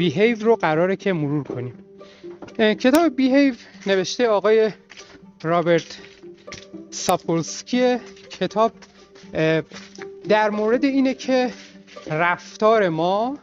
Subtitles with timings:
[0.00, 1.74] بیهیو رو قراره که مرور کنیم.
[2.58, 3.54] کتاب بیهیو
[3.86, 4.70] نوشته آقای
[5.42, 5.98] رابرت
[6.90, 7.96] ساپولسکی.
[8.30, 8.72] کتاب
[10.28, 11.50] در مورد اینه که
[12.10, 13.38] رفتار ما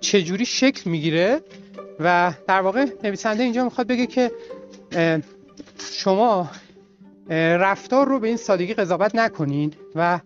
[0.00, 1.40] چجوری شکل می‌گیره
[2.00, 4.32] و در واقع نویسنده اینجا می‌خواد بگه که
[5.92, 6.50] شما
[7.30, 10.20] رفتار رو به این سادگی قضاوت نکنید و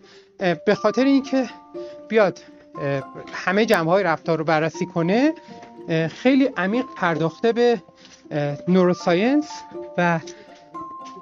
[0.66, 1.48] به خاطر اینکه
[2.09, 2.41] بیاد
[3.32, 5.32] همه جنبه های رفتار رو بررسی کنه
[6.09, 7.82] خیلی عمیق پرداخته به
[8.68, 9.50] نوروساینس
[9.99, 10.21] و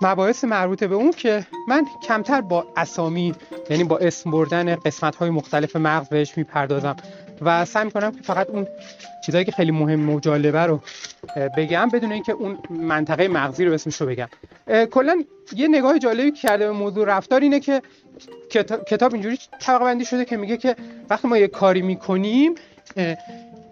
[0.03, 3.35] مباحث مربوطه به اون که من کمتر با اسامی
[3.71, 6.97] یعنی با اسم بردن قسمت های مختلف مغز بهش می‌پردازم.
[7.41, 8.67] و سعی می‌کنم که فقط اون
[9.27, 10.81] چیزایی که خیلی مهم و جالبه رو
[11.57, 14.29] بگم بدون اینکه اون منطقه مغزی رو اسمش رو بگم.
[14.91, 15.25] کلا
[15.57, 17.83] یه نگاه جالبی کرده به موضوع رفتار اینه که
[18.87, 20.77] کتاب اینجوری طبقه بندی شده که میگه که
[21.11, 22.55] وقتی ما یه کاری می‌کنیم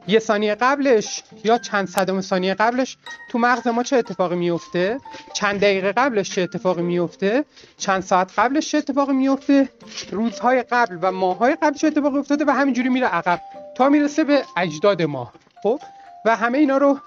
[0.08, 2.96] یه ثانیه قبلش یا چند صدم ثانیه قبلش
[3.30, 4.98] تو مغز ما چه اتفاقی میفته
[5.34, 7.44] چند دقیقه قبلش چه اتفاقی میفته
[7.76, 9.68] چند ساعت قبلش چه اتفاقی میفته
[10.10, 13.40] روزهای قبل و ماههای قبل چه اتفاقی افتاده و همینجوری میره عقب.
[13.78, 15.80] تا می‌رسه به اجداد ما خب؟
[16.24, 16.98] و همه اینا رو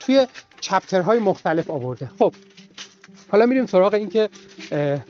[0.00, 0.26] توی
[0.60, 2.10] چپترهای مختلف آورده.
[2.18, 2.34] خب
[3.32, 4.28] حالا میریم سراغ این که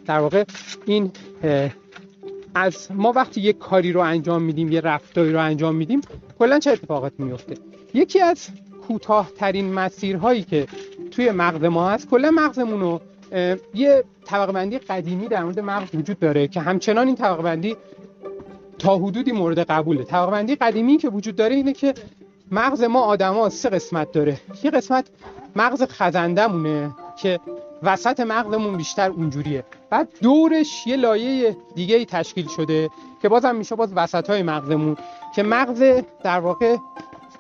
[0.07, 0.45] در واقع
[0.87, 1.13] این
[2.55, 6.01] از ما وقتی یک کاری رو انجام میدیم یه رفتاری رو انجام میدیم
[6.39, 7.55] کلا چه اتفاقاتی میفته؟
[7.95, 8.49] یکی از
[8.89, 10.67] کوتاهترین مسیرهایی که
[11.11, 13.01] توی مغز ما هست کلا مغزمون رو
[13.75, 17.77] یه طبقه بندی قدیمی در مورد مغز وجود داره که همچنان این طبقه بندی
[18.81, 20.05] تا حدودی مورد قبوله.
[20.05, 21.95] طبقه قدیمی که وجود داره اینه که
[22.51, 24.41] مغز ما آدما سه قسمت داره.
[24.63, 25.07] یه قسمت
[25.57, 26.91] مغز خزندمونه
[27.23, 27.41] که
[27.83, 29.65] وسط مغزمون بیشتر اونجوریه.
[29.91, 32.91] بعد دورش یه لایه دیگه ای تشکیل شده
[33.23, 34.97] که بازم میشه باز وسط های مغزمون
[35.35, 35.83] که مغز
[36.25, 36.77] در واقع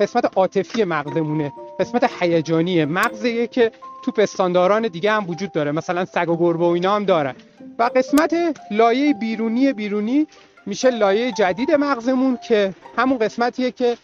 [0.01, 2.85] قسمت عاطفی مغزمونه قسمت هیجانیه.
[2.85, 3.73] مغزیه که
[4.05, 5.73] تو پستانداران دیگه هم وجود داره.
[5.73, 7.34] مثلا سگ و گربه و اینا هم داره
[7.79, 8.34] و قسمت
[8.71, 10.27] لایه بیرونی بیرونی
[10.66, 13.97] میشه لایه جدید مغزمون که همون قسمتیه که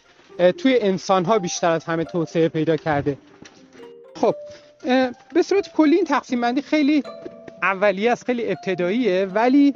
[0.57, 3.17] توی انسان ها بیشتر از همه توسعه پیدا کرده.
[4.15, 4.35] خب
[5.33, 7.03] به صورت کلی این تقسیم بندی خیلی
[7.61, 9.73] اولیه است خیلی ابتداییه ولی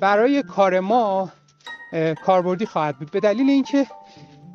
[0.00, 1.32] برای کار ما
[2.24, 3.10] کاربردی خواهد بود.
[3.10, 3.86] به دلیل اینکه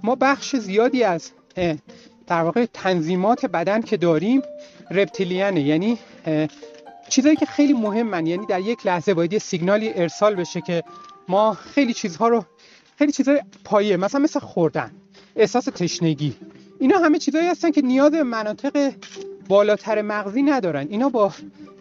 [0.04, 1.32] ما بخش زیادی از
[2.28, 4.42] در واقع تنظیمات بدن که داریم
[4.92, 5.62] رپتیلیانه.
[5.62, 5.98] یعنی
[7.10, 8.28] چیزایی که خیلی مهمن.
[8.28, 10.84] یعنی در یک لحظه باید یه سیگنالی ارسال بشه که
[11.30, 12.46] ما خیلی چیزها رو
[12.98, 14.92] خیلی چیزای پایه مثلا مثل خوردن
[15.36, 16.36] احساس تشنگی.
[16.80, 18.94] اینا همه چیزایی هستن که نیاز مناطق
[19.48, 20.88] بالاتر مغزی ندارن.
[20.90, 21.34] اینا با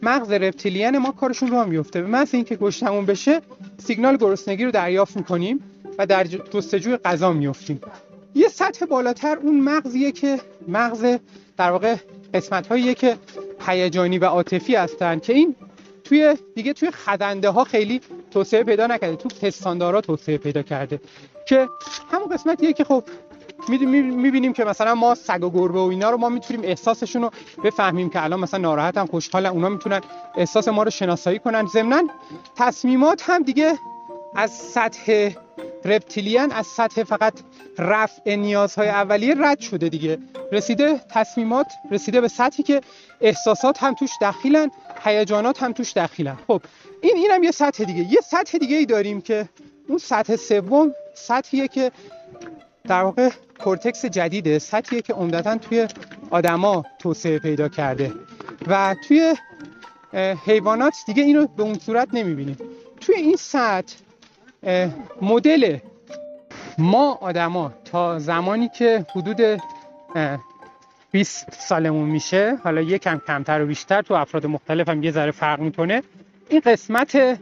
[0.02, 3.40] مغز رپتیلین ما کارشون رو میفته به محض اینکه گشتمون بشه
[3.78, 5.60] سیگنال گرسنگی رو دریافت می‌کنیم
[5.98, 7.80] و در جستجوی غذا میفتیم
[8.34, 11.18] یه سطح بالاتر اون مغزیه که مغز
[11.56, 11.96] در واقع
[12.34, 13.16] قسمت هاییه که
[13.66, 15.54] هیجانی و عاطفی هستن که این
[16.08, 21.00] توی دیگه توی خدنده ها خیلی توسعه پیدا نکرده تو پستاندارا توسعه پیدا کرده
[21.48, 21.68] که
[22.12, 23.04] همون قسمتیه که خب
[23.68, 27.30] می‌بینیم که مثلا ما سگ و گربه و اینا رو ما می‌تونیم احساسشون رو
[27.64, 30.00] بفهمیم که الان مثلا ناراحتن خوشحالن اونا می‌تونن
[30.36, 31.66] احساس ما رو شناسایی کنن.
[31.66, 32.02] ضمنا
[32.56, 33.78] تصمیمات هم دیگه
[34.38, 35.30] از سطح
[35.84, 37.32] رپتیلیان از سطح فقط
[37.78, 40.18] رفع نیازهای اولیه رد شده دیگه.
[40.52, 42.80] رسیده تصمیمات رسیده به سطحی که
[43.20, 44.70] احساسات هم توش دخیلن
[45.04, 46.38] هیجانات هم توش دخیلن.
[46.46, 46.62] خب
[47.00, 48.00] این اینم یه سطح دیگه.
[48.00, 49.48] یه سطح دیگه ای داریم که
[49.88, 51.92] اون سطح سوم سطحیه که
[52.84, 55.88] در واقع کورتکس جدیده سطحیه که عمدتا توی
[56.30, 58.12] آدما توسعه پیدا کرده.
[58.66, 59.34] و توی
[60.46, 62.56] حیوانات دیگه اینو به اون صورت نمی‌بینیم.
[63.00, 63.94] توی این سطح
[65.22, 65.78] مدل
[66.78, 69.60] ما آدما تا زمانی که حدود
[71.12, 75.60] 20 سالمون میشه حالا یکم کمتر و بیشتر تو افراد مختلف هم یه ذره فرق
[75.60, 76.02] می‌کنه
[76.48, 77.38] این قسمت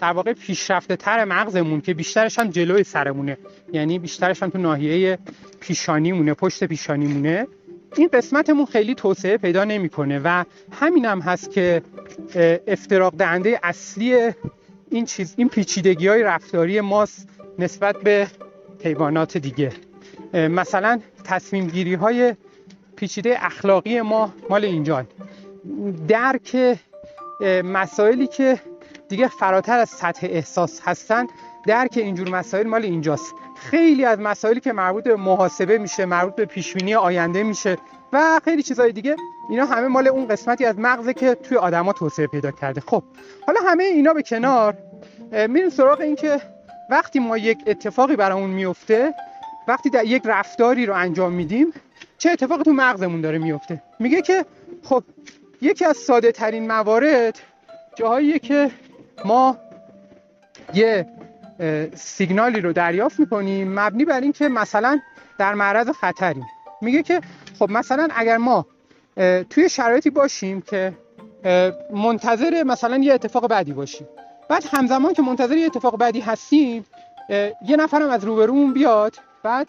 [0.00, 3.36] در واقع پیشرفته تر مغزمون که بیشترش هم جلوی سرمونه
[3.72, 5.18] یعنی بیشترش هم تو ناحیه
[5.60, 7.46] پیشانیمونه پشت پیشانیمونه.
[7.96, 10.44] این قسمتمون خیلی توسعه پیدا نمی‌کنه و
[10.80, 11.82] همین هم هست که
[12.66, 14.30] افتراق دهنده اصلی
[14.92, 17.28] این چیز این پیچیدگی های رفتاری ماست
[17.58, 18.28] نسبت به
[18.84, 19.72] حیوانات دیگه.
[20.34, 22.34] مثلا تصمیم گیری های
[22.96, 25.06] پیچیده اخلاقی ما مال اینجا
[26.08, 26.78] درک
[27.64, 28.60] مسائلی که
[29.08, 31.26] دیگه فراتر از سطح احساس هستن
[31.66, 33.34] درک اینجور مسائل مال اینجاست.
[33.56, 37.76] خیلی از مسائلی که مربوط به محاسبه میشه مربوط به پیشبینی آینده میشه.
[38.12, 39.16] و خیلی چیزهای دیگه.
[39.50, 42.80] اینا همه مال اون قسمتی از مغزه که توی آدما توسعه پیدا کرده.
[42.80, 43.02] خب
[43.46, 44.76] حالا همه اینا به کنار
[45.32, 46.40] میریم سراغ این که
[46.90, 49.14] وقتی ما یک اتفاقی برامون میفته
[49.68, 51.72] وقتی در یک رفتاری رو انجام میدیم
[52.18, 54.44] چه اتفاقی تو مغزمون داره میفته؟ میگه که
[54.82, 55.04] خب
[55.60, 57.38] یکی از ساده ترین موارد
[57.94, 58.70] جاهاییه که
[59.24, 59.56] ما
[60.74, 61.06] یه
[61.94, 65.00] سیگنالی رو دریافت می‌کنیم مبنی بر اینکه مثلا
[65.38, 66.46] در معرض خطریم.
[66.80, 67.20] میگه که
[67.62, 68.66] خب مثلا اگر ما
[69.50, 70.92] توی شرایطی باشیم که
[71.90, 74.06] منتظر مثلا یه اتفاق بدی باشیم
[74.48, 76.84] بعد همزمان که منتظر یه اتفاق بدی هستیم
[77.66, 79.68] یه نفرم از روبرومون بیاد بعد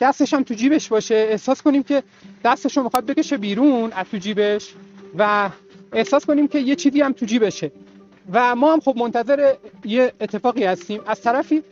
[0.00, 1.14] دستش هم تو جیبش باشه.
[1.14, 2.02] احساس کنیم که
[2.44, 4.74] دستش رو می‌خواد بکشه بیرون از تو جیبش
[5.18, 5.50] و
[5.92, 7.72] احساس کنیم که یه چیزی هم تو جیبشه.
[8.32, 11.00] و ما هم خب منتظر یه اتفاقی هستیم.
[11.06, 11.62] از طرفی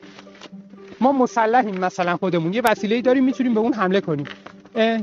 [1.01, 2.53] ما مسلحیم مثلا خودمون.
[2.53, 4.27] یه وسیله داریم می‌تونیم به اون حمله کنیم.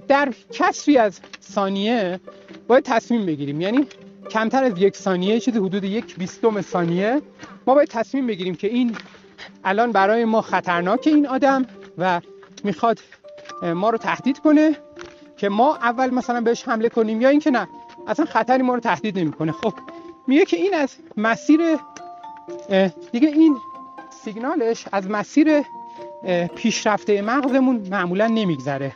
[0.07, 1.19] در کسری از
[1.51, 2.19] ثانیه
[2.68, 3.62] باید تصمیم بگیریم.
[3.62, 3.88] یعنی
[4.30, 7.21] کمتر از یک ثانیه چیزی حدود یک بیستم ثانیه
[7.68, 8.95] ما باید تصمیم بگیریم که این
[9.63, 11.66] الان برای ما خطرناک این آدم
[11.98, 12.21] و
[12.63, 13.00] می‌خواد
[13.63, 14.75] ما رو تهدید کنه
[15.38, 17.68] که ما اول مثلا بهش حمله کنیم یا اینکه نه
[18.07, 19.51] اصلا خطری ما رو تهدید نمی‌کنه.
[19.51, 19.74] خب
[20.27, 21.62] میگه که این از مسیر
[23.12, 23.57] دیگه این
[24.24, 25.62] سیگنالش از مسیر
[26.56, 28.92] پیشرفته مغزمون معمولا نمیگذره.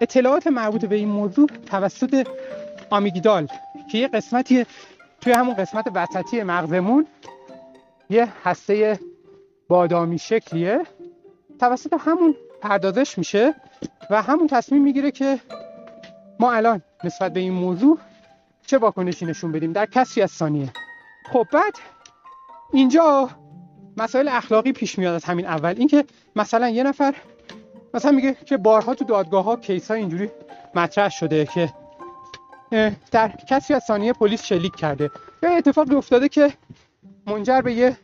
[0.00, 2.28] اطلاعات مربوط به این موضوع توسط
[2.90, 3.46] آمیگدال
[3.92, 4.66] که یه قسمتی
[5.20, 7.06] توی همون قسمت وسطی مغزمون
[8.10, 9.00] یه هسته
[9.68, 10.80] بادامی شکلیه.
[11.60, 13.54] توسط همون پردازش میشه
[14.10, 15.40] و همون تصمیم می‌گیره که
[16.40, 17.98] ما الان نسبت به این موضوع
[18.66, 19.72] چه واکنشی نشون بدیم.
[19.72, 20.72] در کسی از ثانیه.
[21.32, 21.72] خب بعد
[22.72, 23.30] اینجا
[23.96, 25.74] مسائل اخلاقی پیش میاد از همین اول.
[25.78, 26.04] اینکه
[26.36, 27.14] مثلا یه نفر
[27.94, 30.30] مثلا میگه که بارها تو دادگاه ها کیس ها اینجوری
[30.74, 31.72] مطرح شده که
[33.10, 35.10] در کسی از ثانیه پلیس شلیک کرده.
[35.42, 36.52] یا اتفاقی افتاده که
[37.26, 37.96] منجر به یه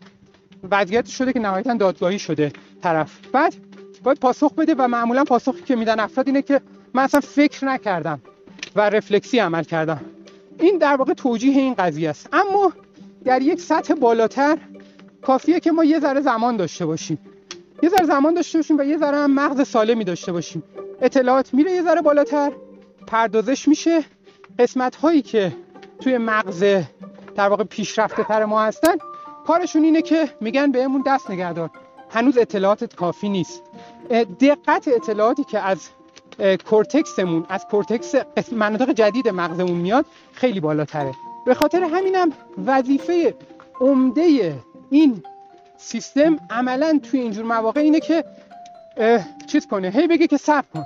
[0.70, 2.52] وضعیت شده که نهایتا دادگاهی شده
[2.82, 3.18] طرف.
[3.32, 3.54] بعد
[4.02, 6.60] باید پاسخ بده و معمولا پاسخی که میدن افراد اینه که
[6.94, 8.20] من اصلا فکر نکردم
[8.76, 10.00] و رفلکسی عمل کردم.
[10.60, 12.28] این در واقع توجیه این قضیه است.
[12.32, 12.72] اما
[13.24, 14.58] در یک سطح بالاتر
[15.22, 17.18] کافیه که ما یه ذره زمان داشته باشیم.
[17.82, 20.62] یه ذره زمان داشته باشیم و یه ذره هم مغز سالمی داشته باشیم.
[21.02, 22.52] اطلاعات میره یه ذره بالاتر.
[23.06, 24.04] پردازش میشه.
[24.58, 25.52] قسمت هایی که
[26.00, 26.64] توی مغز
[27.34, 28.96] در واقع پیشرفته تر ما هستن
[29.46, 31.70] کارشون اینه که میگن بهمون دست نگهدار.
[32.10, 33.62] هنوز اطلاعات کافی نیست.
[34.40, 35.88] دقت اطلاعاتی که از
[36.64, 38.14] کورتکسمون از کورتکس
[38.52, 41.12] مناطق جدید مغزمون میاد خیلی بالاتره.
[41.46, 42.32] به خاطر همینم
[42.66, 43.34] وظیفه
[43.80, 44.54] عمده
[44.90, 45.22] این
[45.78, 48.24] سیستم عملا توی اینجور مواقع اینه که
[49.46, 50.84] چیز کنه هی بگه که صبر کن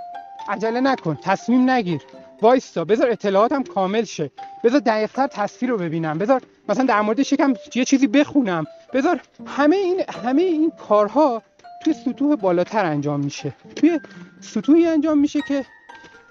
[0.48, 2.00] عجله نکن تصمیم نگیر
[2.42, 4.30] وایستا بذار اطلاعاتم کامل شه
[4.64, 9.76] بذار دقیقتر تصویر رو ببینم بذار مثلا در موردش یکم یه چیزی بخونم بذار همه
[9.76, 11.42] این همه این کارها
[11.80, 13.54] توی سطوح بالاتر انجام میشه.
[13.76, 14.00] توی
[14.40, 15.64] سطوحی انجام میشه که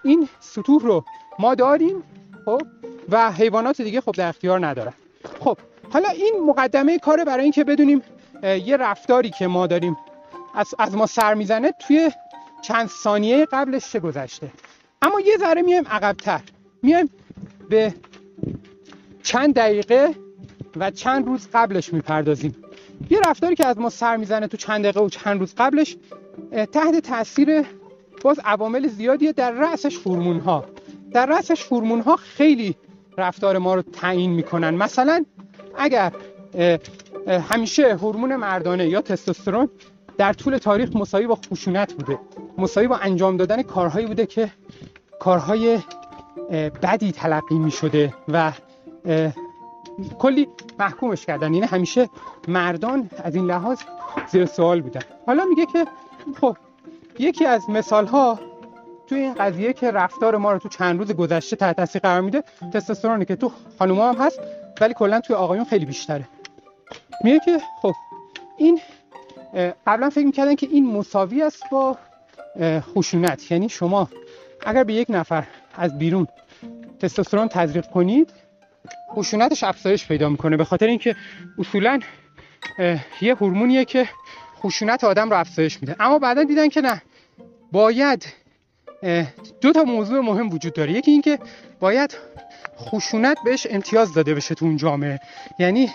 [0.03, 1.05] این سطوح رو
[1.39, 2.03] ما داریم
[2.45, 2.61] خب
[3.09, 4.93] و حیوانات دیگه خب در اختیار ندارن.
[5.39, 5.57] خب
[5.93, 8.01] حالا این مقدمه کاره برای اینکه بدونیم
[8.43, 9.97] یه رفتاری که ما داریم
[10.55, 12.11] از, از ما سر می‌زنه توی
[12.61, 14.51] چند ثانیه قبلش چه گذشته.
[15.01, 16.41] اما یه ذره میایم عقبتر.
[16.83, 17.09] میایم
[17.69, 17.93] به
[19.23, 20.09] چند دقیقه
[20.75, 22.55] و چند روز قبلش می‌پردازیم.
[23.09, 25.97] یه رفتاری که از ما سر می‌زنه تو چند دقیقه و چند روز قبلش
[26.51, 27.65] تحت تاثیر
[28.21, 30.65] باز عوامل زیادیه در رأسش هورمون ها
[31.11, 32.75] در رأسش هورمون ها خیلی
[33.17, 34.75] رفتار ما رو تعیین می‌کنن.
[34.75, 35.25] مثلا
[35.77, 36.11] اگر
[37.27, 39.69] همیشه هورمون مردانه یا تستوسترون
[40.17, 42.19] در طول تاریخ مساوی با خشونت بوده.
[42.57, 44.51] مساوی با انجام دادن کارهایی بوده که
[45.19, 45.79] کارهای
[46.83, 48.51] بدی تلقی می شده و
[50.19, 50.47] کلی
[50.79, 51.53] محکومش کردن.
[51.53, 52.09] یعنی همیشه
[52.47, 53.79] مردان از این لحاظ
[54.31, 55.01] زیر سوال بودن.
[55.25, 55.85] حالا میگه که
[56.41, 56.57] خب
[57.19, 58.39] یکی از مثال ها
[59.07, 62.43] تو این قضیه که رفتار ما رو تو چند روز گذشته تحت تاثیر قرار میده
[62.73, 64.39] تستوسترونه که تو خانوما هم هست
[64.81, 66.27] ولی کلا توی آقایون خیلی بیشتره.
[67.23, 67.93] میگه که خب
[68.57, 68.81] این
[69.87, 71.97] قبلا فکر می‌کردن که این مساوی است با
[72.61, 73.51] خشونت.
[73.51, 74.09] یعنی شما
[74.65, 75.43] اگر به یک نفر
[75.77, 76.27] از بیرون
[76.99, 78.33] تستوسترون تزریق کنید
[79.15, 80.57] خشونتش افزایش پیدا می‌کنه.
[80.57, 81.15] به خاطر اینکه
[81.59, 81.99] اصولا
[83.21, 84.09] یه هورمونیه که
[84.59, 85.95] خشونت آدم رو افزایش میده.
[85.99, 87.01] اما بعدا دیدن که نه.
[87.71, 88.25] باید
[89.61, 90.91] دو تا موضوع مهم وجود داره.
[90.91, 91.39] یکی اینکه
[91.79, 92.17] باید
[92.77, 95.19] خشونت بهش امتیاز داده بشه تو اون جامعه.
[95.59, 95.89] یعنی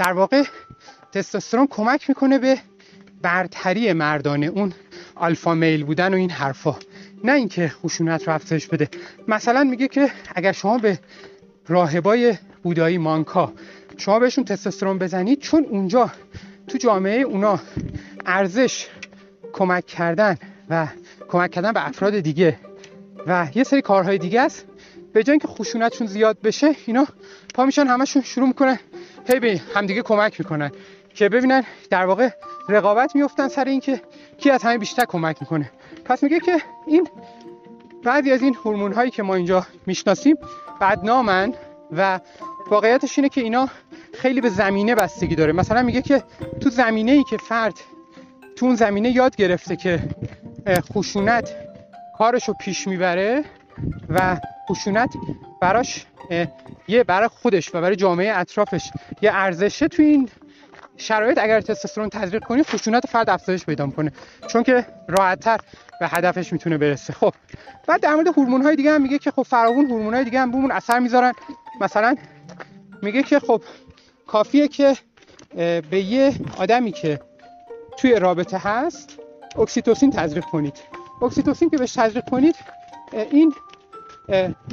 [0.00, 0.44] در واقع
[1.12, 2.58] تستوسترون کمک می‌کنه به
[3.22, 4.72] برتری مردانه اون
[5.14, 6.76] آلفا میل بودن و این حرفا.
[7.24, 8.88] نه اینکه خشونت رو افزایش بده.
[9.28, 10.98] مثلا میگه که اگر شما به
[11.68, 13.52] راهبای بودایی مانکا
[13.96, 16.10] شما بهشون تستوسترون بزنید چون اونجا
[16.68, 17.60] تو جامعه اونا
[18.26, 18.88] ارزش
[19.52, 20.36] کمک کردن
[20.70, 20.86] و
[21.28, 22.58] کمک کردن به افراد دیگه
[23.26, 24.66] و یه سری کارهای دیگه است.
[25.12, 27.06] به جای اینکه خشونتشون زیاد بشه اینا
[27.54, 28.78] پا میشن همشون شروع می‌کنن
[29.26, 30.70] هی به همدیگه کمک می‌کنن
[31.14, 32.28] که ببینن در واقع
[32.68, 34.00] رقابت میفتن سر اینکه
[34.38, 35.70] کی از همه بیشتر کمک می‌کنه.
[36.04, 37.08] پس میگه که این
[38.04, 40.36] بعضی از این هورمون هایی که ما اینجا می‌شناسیم
[40.80, 41.54] بدنامن
[41.92, 42.20] و
[42.70, 43.68] واقعیتش اینه که اینا
[44.14, 45.52] خیلی به زمینه بستگی داره.
[45.52, 46.22] مثلا میگه که
[46.60, 47.74] تو زمینه ای که فرد
[48.56, 50.02] تو اون زمینه یاد گرفته که
[50.94, 51.54] خشونت
[52.18, 53.44] کارش رو پیش می‌بره
[54.08, 54.36] و
[54.70, 55.14] خشونت
[55.60, 56.06] براش
[56.88, 58.90] یه برای خودش و برای جامعه اطرافش
[59.22, 60.28] یه ارزشه تو این
[60.96, 61.38] شرایط.
[61.38, 64.12] اگر تستوسترون تزریق کنی خشونت فرد افزایش پیدا می‌کنه.
[64.46, 65.58] چون که راحتتر
[66.00, 67.12] به هدفش می‌تونه برسه.
[67.12, 67.34] خب
[67.86, 70.50] بعد در مورد هورمون های دیگه هم میگه که خب فراوون هورمون های دیگه هم
[70.50, 71.32] بهمون اثر می‌ذارن.
[71.80, 72.16] مثلا
[73.02, 73.62] میگه که خب
[74.26, 74.96] کافیه که
[75.90, 77.20] به یه آدمی که
[77.98, 79.18] توی رابطه هست
[79.58, 80.78] اکسیتوسین تزریق کنید.
[81.22, 82.56] اکسیتوسین که بهش تزریق کنید
[83.30, 83.54] این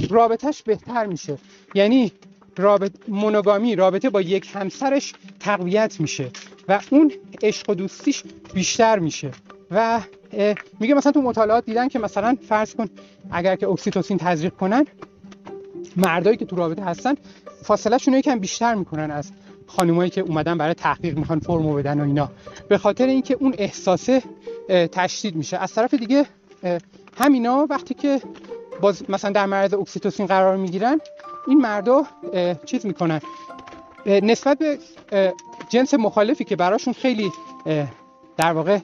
[0.10, 1.38] رابطهش بهتر میشه.
[1.76, 2.12] یعنی
[2.58, 6.30] رابطه مونوگامی رابطه با یک همسرش تقویت میشه
[6.68, 7.12] و اون
[7.44, 8.24] عشق و دوستیش
[8.54, 9.32] بیشتر میشه.
[9.72, 10.02] و
[10.80, 12.90] میگه مثلا تو مطالعات دیدن که مثلا فرض کن
[13.32, 14.86] اگر که اکسیتوسین تزریق کنن
[15.96, 17.16] مردایی که تو رابطه هستن
[17.64, 19.32] فاصله شون یکم بیشتر می‌کنن از
[19.68, 22.32] خانمایی که اومدن برای تحقیق می‌خوان فرمو بدن و اینا.
[22.70, 24.24] به خاطر اینکه اون احساسه
[24.68, 25.58] تشدید میشه.
[25.58, 26.26] از طرف دیگه
[27.18, 28.22] همینا وقتی که
[28.82, 31.02] باز مثلا در معرض اکسیتوسین قرار می‌گیرن
[31.48, 32.04] این مردا
[32.66, 33.22] چیز می‌کنن.
[34.06, 34.80] نسبت به
[35.70, 37.32] جنس مخالفی که براشون خیلی
[38.38, 38.80] در واقع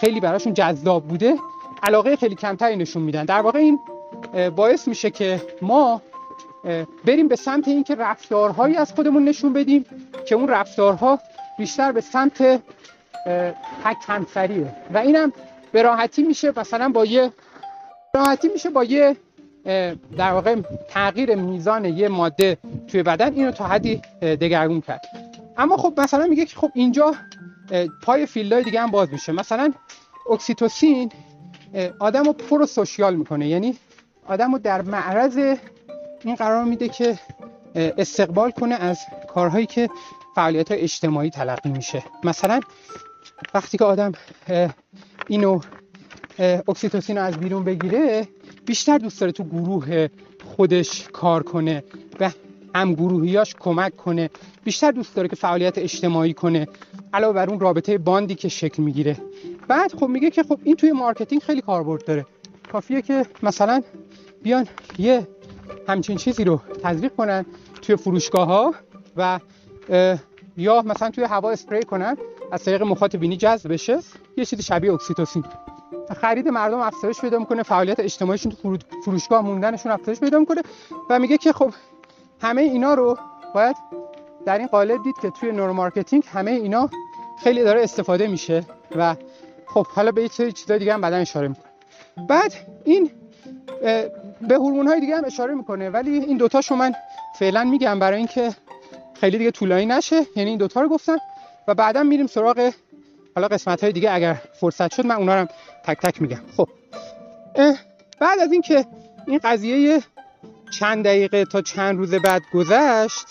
[0.00, 1.34] خیلی براشون جذاب بوده
[1.82, 3.24] علاقه خیلی کمتری نشون میدن.
[3.24, 3.78] در واقع این
[4.56, 6.02] باعث میشه که ما
[7.04, 9.84] بریم به سمت اینکه رفتارهایی از خودمون نشون بدیم
[10.26, 11.18] که اون رفتارها
[11.58, 12.42] بیشتر به سمت
[13.84, 15.32] تک همسریه و اینم
[15.72, 17.32] به راحتی میشه مثلا با یه
[18.14, 19.16] راحتی میشه با یه
[20.16, 20.56] در واقع
[20.88, 25.00] تغییر میزان یه ماده توی بدن اینو تا حدی دگرگون کرد.
[25.56, 27.14] اما خب مثلا میگه که خب اینجا
[28.02, 29.32] پای field های دیگه هم باز میشه.
[29.32, 29.72] مثلا
[30.30, 31.12] اکسیتوسین
[31.98, 33.48] آدم رو prosocial می‌کنه.
[33.48, 33.76] یعنی
[34.26, 35.56] آدم رو در معرض
[36.24, 37.18] این قرار میده که
[37.74, 38.98] استقبال کنه از
[39.34, 39.90] کارهایی که
[40.34, 42.02] فعالیت اجتماعی تلقی میشه.
[42.24, 42.60] مثلا
[43.54, 44.12] وقتی که آدم
[45.28, 45.60] اینو
[46.38, 48.28] اکسیتوسین رو از بیرون بگیره
[48.66, 50.08] بیشتر دوست داره تو گروه
[50.44, 51.84] خودش کار کنه
[52.20, 52.30] و
[52.74, 54.30] هم گروهیاش کمک کنه.
[54.64, 56.68] بیشتر دوست داره که فعالیت اجتماعی کنه
[57.12, 59.16] علاوه بر اون رابطه باندی که شکل می‌گیره.
[59.68, 62.26] بعد خب میگه که خب این توی marketing خیلی کاربرد داره.
[62.72, 63.82] کافیه که مثلا
[64.42, 64.66] بیان
[64.98, 65.28] یه
[65.88, 67.46] همچین چیزی رو تزریق کنن
[67.82, 68.74] توی فروشگاه ها
[69.16, 69.40] و
[70.56, 72.16] یا مثلا توی هوا اسپری کنن
[72.52, 73.98] از طریق مخاط بینی جذب بشه.
[74.36, 75.44] یه چیزی شبیه اکسیتوسین.
[76.20, 80.62] خرید مردم افزایش پیدا می‌کنه فعالیت اجتماعیشون تو فروشگاه موندنشون افزایش پیدا می‌کنه
[81.10, 81.72] و میگه که خب
[82.40, 83.18] همه اینا رو
[83.54, 83.76] باید
[84.46, 86.90] در این قالب دید که توی neuromarketing همه اینا
[87.42, 88.64] خیلی داره استفاده میشه
[88.96, 89.16] و
[89.66, 91.72] خب حالا به یه چیزای دیگه هم بعدا اشاره می‌کنه.
[92.28, 92.52] بعد
[92.84, 93.10] این
[94.48, 96.92] به هورمون های دیگه هم اشاره می‌کنه ولی این دوتاشو من
[97.38, 98.50] فعلا میگم برای اینکه
[99.14, 100.26] خیلی دیگه طولانی نشه.
[100.36, 101.18] یعنی این دوتا رو گفتم
[101.68, 102.72] و بعدا میریم سراغ
[103.34, 105.48] حالا قسمت های دیگه اگر فرصت شد من اونا رو
[105.84, 106.40] تک تک میگم.
[106.56, 106.68] خب.
[108.20, 108.86] بعد از اینکه
[109.26, 110.02] این قضیه
[110.78, 113.26] چند دقیقه تا چند روز بعد گذشت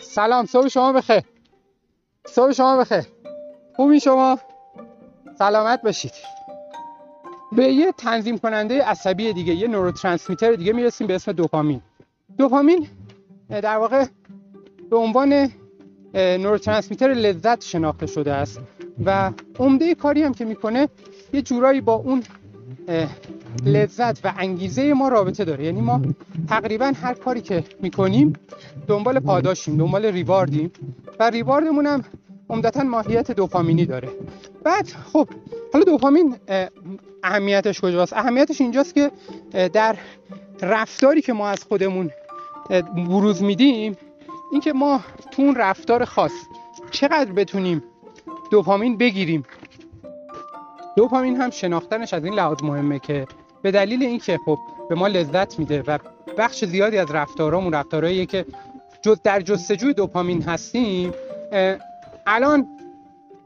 [0.00, 1.22] سلام صبح شما بخیر.
[2.26, 3.04] صبح شما بخیر.
[3.76, 4.38] خوبی شما؟
[5.38, 6.12] سلامت باشید.
[7.52, 11.80] به یه تنظیم کننده عصبی دیگه یه نوروترانسمیتر دیگه می‌رسیم به اسم دوپامین.
[12.38, 12.88] دوپامین
[13.48, 14.04] در واقع
[14.90, 15.50] به عنوان
[16.14, 18.60] نوروترانسمیتر لذت شناخته شده است
[19.04, 20.88] و عمده کاری هم که می‌کنه
[21.32, 22.22] یه جورایی با اون
[23.66, 25.64] لذت و انگیزه ما رابطه داره.
[25.64, 26.00] یعنی ما
[26.48, 28.32] تقریبا هر کاری که می‌کنیم
[28.86, 30.72] دنبال پاداشیم دنبال ریواردیم
[31.20, 32.04] و ریواردمون هم
[32.50, 34.08] عمدتا ماهیت دوپامینی داره.
[34.64, 35.28] بعد خب
[35.72, 36.36] حالا دوپامین
[37.22, 39.10] اهمیتش کجاست؟ اهمیتش اینجاست که
[39.72, 39.96] در
[40.62, 42.10] رفتاری که ما از خودمون
[42.96, 43.96] بروز میدیم
[44.52, 46.32] اینکه ما تو اون رفتار خاص
[46.90, 47.82] چقدر بتونیم
[48.50, 49.44] دوپامین بگیریم.
[50.96, 53.26] دوپامین هم شناختنش از این لحاظ مهمه که
[53.62, 54.58] به دلیل اینکه خب
[54.88, 55.98] به ما لذت میده و
[56.38, 58.46] بخش زیادی از رفتارامون رفتارهایی که
[59.02, 61.12] جز در جستجوی دوپامین هستیم
[62.26, 62.66] الان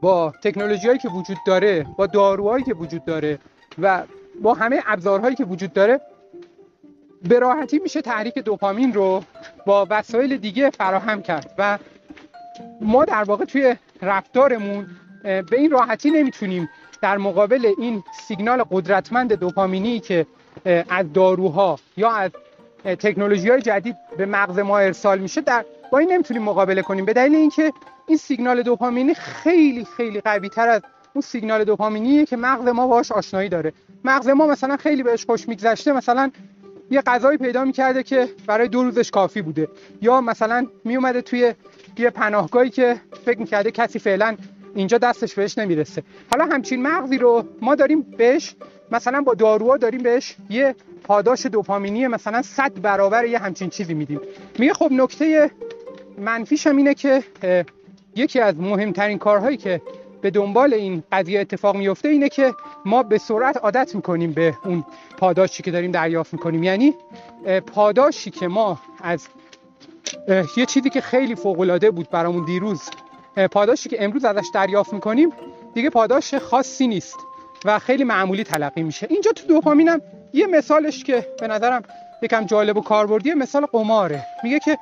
[0.01, 3.39] با تکنولوژی هایی که وجود داره با داروهایی که وجود داره
[3.81, 4.03] و
[4.41, 6.01] با همه ابزارهایی که وجود داره
[7.29, 9.23] به راحتی میشه تحریک دوپامین رو
[9.69, 11.77] با وسایل دیگه فراهم کرد و
[12.81, 14.87] ما در واقع توی رفتارمون
[15.23, 16.69] به این راحتی نمی‌تونیم
[17.01, 20.25] در مقابل این سیگنال قدرتمند دوپامینی که
[20.89, 22.31] از داروها یا از
[22.83, 27.05] تکنولوژی های جدید به مغز ما ارسال میشه در با این نمی‌تونیم مقابله کنیم.
[27.05, 27.73] به دلیل اینکه
[28.07, 30.81] این سیگنال دوپامینی خیلی خیلی قوی تر از
[31.13, 33.73] اون سیگنال دوپامینیه که مغز ما باهاش آشنایی داره.
[34.03, 36.31] مغز ما مثلا خیلی بهش خوش میگذشته مثلا
[36.91, 39.67] یه غذایی پیدا می‌کرده که برای دو روزش کافی بوده.
[40.01, 41.53] یا مثلا میومده توی
[41.97, 44.37] یه پناهگاهی که فکر می‌کرده کسی فعلا
[44.75, 46.03] اینجا دستش بهش نمی‌رسه.
[46.31, 48.55] حالا همچین مغزی رو ما داریم بهش
[48.91, 54.19] مثلا با داروها داریم بهش یه پاداش دوپامینی مثلا 100 برابر یه همچین چیزی میدیم.
[54.59, 55.51] میگه خب نکته
[56.17, 57.23] منفیش هم اینه که
[58.15, 59.81] یکی از مهمترین کارهایی که
[60.21, 62.53] به دنبال این قضیه اتفاق میفته اینه که
[62.85, 64.85] ما به سرعت عادت می‌کنیم به اون
[65.17, 66.63] پاداشی که داریم دریافت می‌کنیم.
[66.63, 66.93] یعنی
[67.73, 69.27] پاداشی که ما از
[70.57, 72.81] یه چیزی که خیلی فوق بود برامون دیروز
[73.51, 75.29] پاداشی که امروز ازش دریافت می‌کنیم
[75.73, 77.17] دیگه پاداش خاصی نیست
[77.65, 79.07] و خیلی معمولی تلقی میشه.
[79.09, 80.01] اینجا تو دوپامینم
[80.33, 81.83] یه مثالش که به نظرم
[82.21, 84.25] یکم جالب و کاربردی مثال قماره.
[84.43, 84.77] میگه که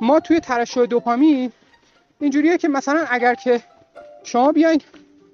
[0.00, 1.52] ما توی ترشح دوپامین
[2.20, 3.60] اینجوریه که مثلا اگر که
[4.26, 4.80] شما بیاین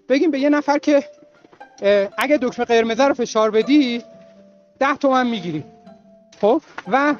[0.09, 1.05] بگیم به یه نفر که
[2.19, 4.03] اگه دکمه قرمزه رو فشار بدی
[4.79, 5.65] ده تومن می‌گیری.
[6.41, 7.15] خب؟ و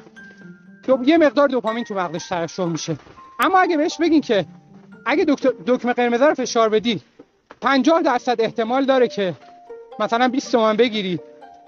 [1.05, 2.97] یه مقدار دوپامین تو مغزش ترشح میشه.
[3.39, 4.45] اما اگه بهش بگین که
[5.05, 5.25] اگه
[5.67, 7.01] دکمه قرمزه رو فشار بدی
[7.61, 9.33] 50 درصد احتمال داره که
[9.99, 11.19] مثلا 20 تومن بگیری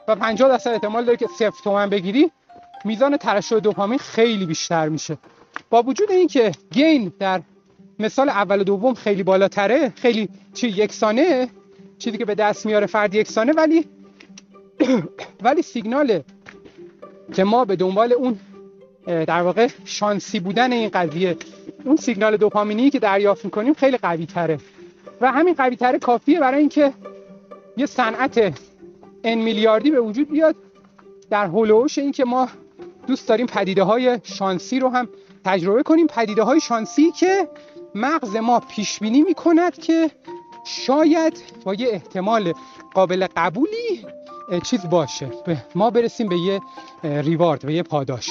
[0.07, 2.31] و 50 درصد احتمال داره که 0 تومن بگیری
[2.85, 5.17] میزان ترشح دوپامین خیلی بیشتر میشه.
[5.69, 7.41] با وجود اینکه گین در
[7.99, 11.49] مثال اول و دوم خیلی بالاتره خیلی چی یکسانه.
[11.97, 13.85] چیزی که به دست میاره فرد یکسانه ولی
[15.45, 16.21] ولی سیگنال
[17.33, 18.39] که ما به دنبال اون
[19.05, 21.37] در واقع شانسی بودن این قضیه
[21.85, 24.57] اون سیگنال دوپامینی که دریافت می‌کنیم خیلی قوی تره
[25.21, 26.93] و همین قوی تره کافیه برای اینکه
[27.77, 28.59] یه صنعت
[29.23, 30.55] ان میلیاردی به وجود بیاد
[31.29, 32.49] در هولوش این که ما
[33.07, 35.09] دوست داریم پدیده های شانسی رو هم
[35.45, 36.07] تجربه کنیم.
[36.07, 37.47] پدیده های شانسی که
[37.95, 40.11] مغز ما پیش بینی می کند که
[40.65, 42.53] شاید با یه احتمال
[42.93, 44.05] قابل قبولی
[44.63, 45.31] چیز باشه.
[45.75, 46.61] ما برسیم به یه
[47.03, 48.29] ریوارد به یه پاداش.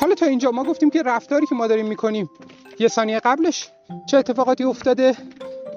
[0.00, 2.30] حالا تا اینجا ما گفتیم که رفتاری که ما داریم می‌کنیم
[2.78, 3.70] یه ثانیه قبلش
[4.06, 5.16] چه اتفاقاتی افتاده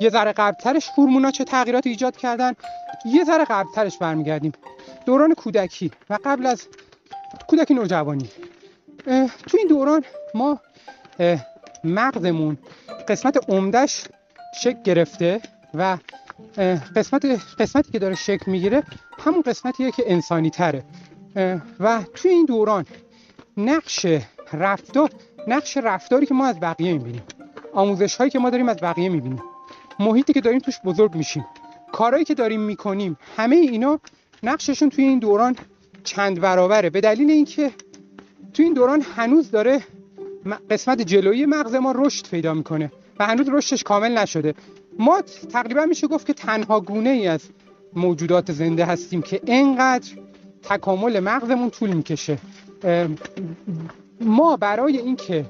[0.02, 2.54] یه ذره قبلترش هورمونا چه تغییراتی ایجاد کردن
[3.06, 4.52] یه ذره قبلترش برمیگردیم.
[5.06, 6.68] دوران کودکی و قبل از
[7.48, 8.30] کودکی نوجوانی.
[9.48, 10.60] تو این دوران ما
[11.86, 12.58] مغزمون.
[13.08, 14.04] قسمت عمدش
[14.62, 15.42] شکل گرفته
[15.74, 15.98] و
[16.96, 17.26] قسمت
[17.60, 18.84] قسمتی که داره شکل می‌گیره
[19.20, 20.84] همون قسمتیه که انسانی تره
[21.80, 22.86] و توی این دوران
[23.58, 24.06] نقش
[24.54, 25.10] رفتار
[25.48, 27.24] نقش رفتاری که ما از بقیه می‌بینیم
[27.74, 29.44] آموزش هایی که ما داریم از بقیه می‌بینیم
[30.00, 31.46] محیطی که داریم توش بزرگ میشیم
[31.92, 34.00] کارهایی که داریم می‌کنیم همه اینا
[34.44, 35.56] نقششون توی این دوران
[36.04, 36.90] چند برابره.
[36.90, 37.72] به دلیل اینکه
[38.54, 39.82] توی این دوران هنوز داره
[40.70, 44.54] قسمت جلویی مغز ما رشد پیدا می‌کنه و هنوز رشدش کامل نشده.
[45.00, 47.42] ما تقریبا میشه گفت که تنها گونه ای از
[47.94, 50.08] موجودات زنده هستیم که انقدر
[50.64, 52.38] تکامل مغزمون طول می‌کشه.
[54.22, 55.46] ما برای اینکه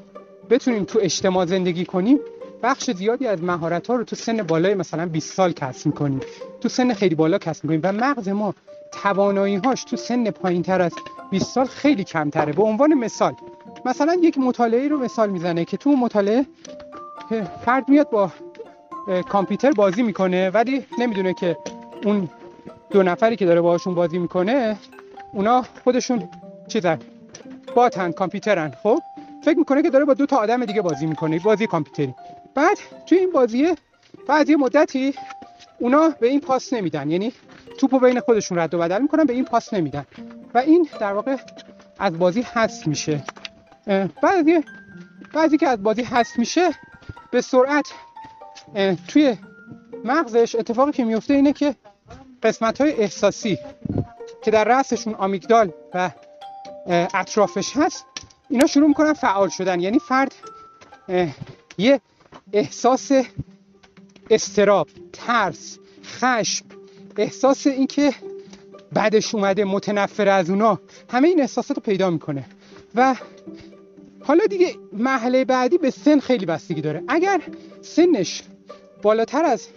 [0.49, 2.19] بتونیم تو اجتماع زندگی کنیم
[2.63, 6.19] بخش زیادی از مهارت ها رو تو سن بالای مثلا 20 سال کسب می‌کنیم.
[6.61, 8.53] تو سن خیلی بالا کسب می‌کنیم و مغز ما
[8.91, 10.91] توانایی هاش تو سن پایین تر از
[11.31, 12.53] 20 سال خیلی کمتره.
[12.53, 13.35] به عنوان مثال
[13.85, 16.45] مثلا یک مطالعه رو مثال می‌زنه که تو مطالعه
[17.65, 18.31] فرد میاد با
[19.29, 21.57] کامپیوتر بازی می‌کنه ولی نمی‌دونه که
[22.05, 22.29] اون
[22.89, 24.77] دو نفری که داره باهاشون بازی می‌کنه
[25.33, 26.29] اونا خودشون
[26.67, 26.99] چیزن
[27.75, 28.73] باتن کامپیوترن.
[28.83, 28.99] خب
[29.43, 32.15] فکر می‌کنه که داره با دو تا آدم دیگه بازی می‌کنه بازی کامپیوتری.
[32.55, 33.75] بعد توی این بازیه
[34.27, 35.13] بعد یه مدتی
[35.79, 37.11] اونا به این پاس نمیدن.
[37.11, 37.33] یعنی
[37.77, 40.05] توپو بین خودشون رد و بدل می‌کنن به این پاس نمیدن.
[40.55, 41.37] و این در واقع
[41.99, 43.23] از بازی حذف میشه.
[44.21, 44.63] بعضی
[45.33, 46.69] بعضی که از بازی حذف میشه
[47.31, 47.93] به سرعت
[49.07, 49.37] توی
[50.03, 51.75] مغزش اتفاقی که میفته اینه که
[52.43, 53.57] قسمت های احساسی
[54.43, 56.11] که در رأسشون آمیگدال و
[56.87, 58.05] اطرافش هست
[58.49, 59.79] اینا شروع می‌کنن فعال شدن.
[59.79, 60.35] یعنی فرد
[61.77, 62.01] یه
[62.53, 63.11] احساس
[64.29, 66.65] استراب ترس خشم
[67.17, 68.13] احساس اینکه
[68.95, 70.79] بعدش اومده متنفر از اونا
[71.09, 72.45] همه این احساسات رو پیدا می‌کنه.
[72.95, 73.15] و
[74.23, 77.03] حالا دیگه محله بعدی به سن خیلی بستگی داره.
[77.07, 77.41] اگر
[77.81, 78.43] سنش
[79.01, 79.67] بالاتر از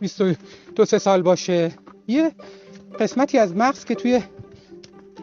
[0.00, 1.72] 22 سال باشه
[2.08, 2.32] یه
[3.00, 4.22] قسمتی از مغز که توی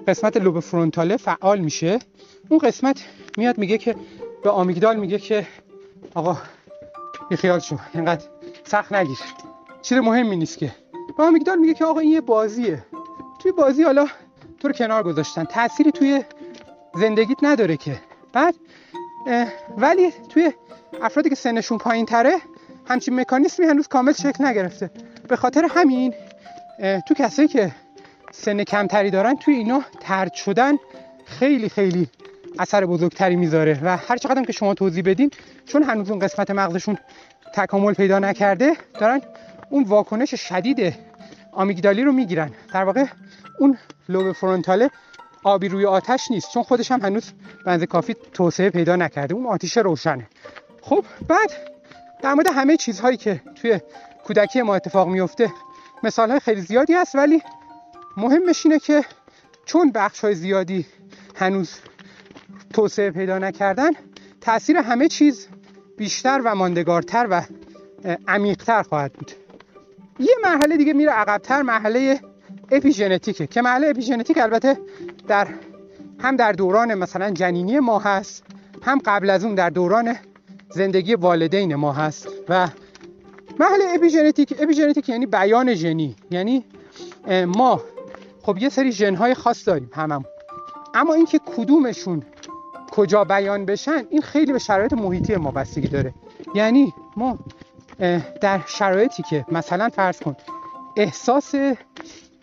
[0.07, 1.99] قسمت لوب فرونتاله فعال میشه
[2.49, 3.03] اون قسمت
[3.37, 3.95] میاد میگه که
[4.43, 5.47] به آمیگدال میگه که
[6.15, 6.37] آقا
[7.29, 8.25] بی خیال شو اینقدر
[8.63, 9.17] سخت نگیر.
[9.81, 10.75] چیز مهمی نیست که.
[11.17, 12.85] و آمیگدال میگه که آقا این یه بازیه.
[13.43, 14.07] توی بازی حالا
[14.59, 15.43] تو رو کنار گذاشتن.
[15.43, 16.23] تأثیری توی
[16.95, 17.95] زندگیت نداره که.
[18.33, 18.55] بعد
[19.77, 20.53] ولی توی
[21.01, 22.35] افرادی که سنشون پایین تره
[22.87, 24.91] همچین مکانیسمی هنوز کامل شکل نگرفته.
[25.27, 26.13] به خاطر همین
[27.07, 27.71] تو کسایی که
[28.31, 30.77] سن کمتری دارن توی اینا ترد شدن
[31.25, 32.07] خیلی خیلی
[32.59, 33.79] اثر بزرگتری می‌ذاره.
[33.83, 35.31] و هر چقدر که شما توضیح بدین
[35.65, 36.97] چون هنوز اون قسمت مغزشون
[37.53, 39.21] تکامل پیدا نکرده دارن
[39.69, 41.12] اون واکنش شدید
[41.55, 42.51] آمیگدالی رو می‌گیرن.
[42.73, 43.05] در واقع
[43.59, 43.77] اون
[44.09, 44.89] لوب فرونتاله
[45.43, 47.31] آبی روی آتش نیست چون خودش هم هنوز
[47.65, 49.35] بنز کافی توسعه پیدا نکرده.
[49.35, 50.27] اون آتیش روشنه.
[50.81, 51.51] خب بعد
[52.21, 53.79] در مورد همه چیزهایی که توی
[54.23, 55.51] کودکی ما اتفاق میفته
[56.03, 57.41] مثال های خیلی زیادی هست ولی
[58.17, 59.05] مهمش اینه که
[59.65, 60.85] چون بخش های زیادی
[61.35, 61.75] هنوز
[62.73, 63.91] توسعه پیدا نکردن
[64.41, 65.47] تاثیر همه چیز
[65.97, 67.41] بیشتر و ماندگارتر و
[68.27, 69.42] عمیقتر خواهد بود.
[70.19, 72.19] یه مرحله دیگه میره عقبتر مرحله
[72.71, 73.47] اپیژنتیکه.
[73.47, 74.77] که مرحله اپیژنتیک البته
[75.27, 75.47] در
[76.19, 78.43] هم در دوران مثلا جنینی ما هست
[78.81, 80.15] هم قبل از اون در دوران
[80.69, 82.27] زندگی والدین ما هست.
[82.49, 82.67] و
[83.59, 86.15] مرحله اپیژنتیک اپیژنتیک یعنی بیان ژنی.
[86.31, 86.65] یعنی
[87.47, 87.81] ما
[88.41, 90.25] خب یه سری ژنهای خاص داریم هممون.
[90.93, 92.23] اما اینکه کدومشون
[92.91, 96.13] کجا بیان بشن این خیلی به شرایط محیطی ما بستگی داره.
[96.55, 97.39] یعنی ما
[98.41, 100.35] در شرایطی که مثلا فرض کن
[100.97, 101.55] احساس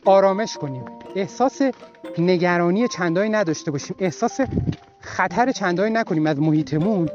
[0.05, 0.85] آرامش کنیم
[1.17, 1.63] احساس
[2.19, 4.41] نگرانی چندانی نداشته باشیم احساس
[5.01, 7.09] خطر چندانی نکنیم از محیطمون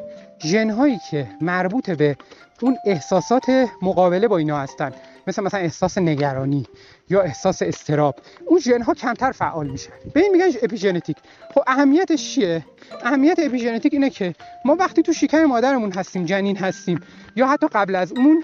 [0.44, 2.16] ژنهایی که مربوط به
[2.62, 3.46] اون احساسات
[3.82, 4.92] مقابله با اینا هستن
[5.28, 6.66] مثل مثلا احساس نگرانی.
[7.10, 8.16] یا احساس استراب
[8.46, 9.92] اون ژن ها کمتر فعال میشن.
[10.14, 11.18] به این میگن اپیژنتیک.
[11.54, 12.66] خب اهمیتش چیه؟
[13.04, 17.00] اهمیت اپیژنتیک اینه که ما وقتی تو شکم مادرمون هستیم جنین هستیم
[17.36, 18.44] یا حتی قبل از اون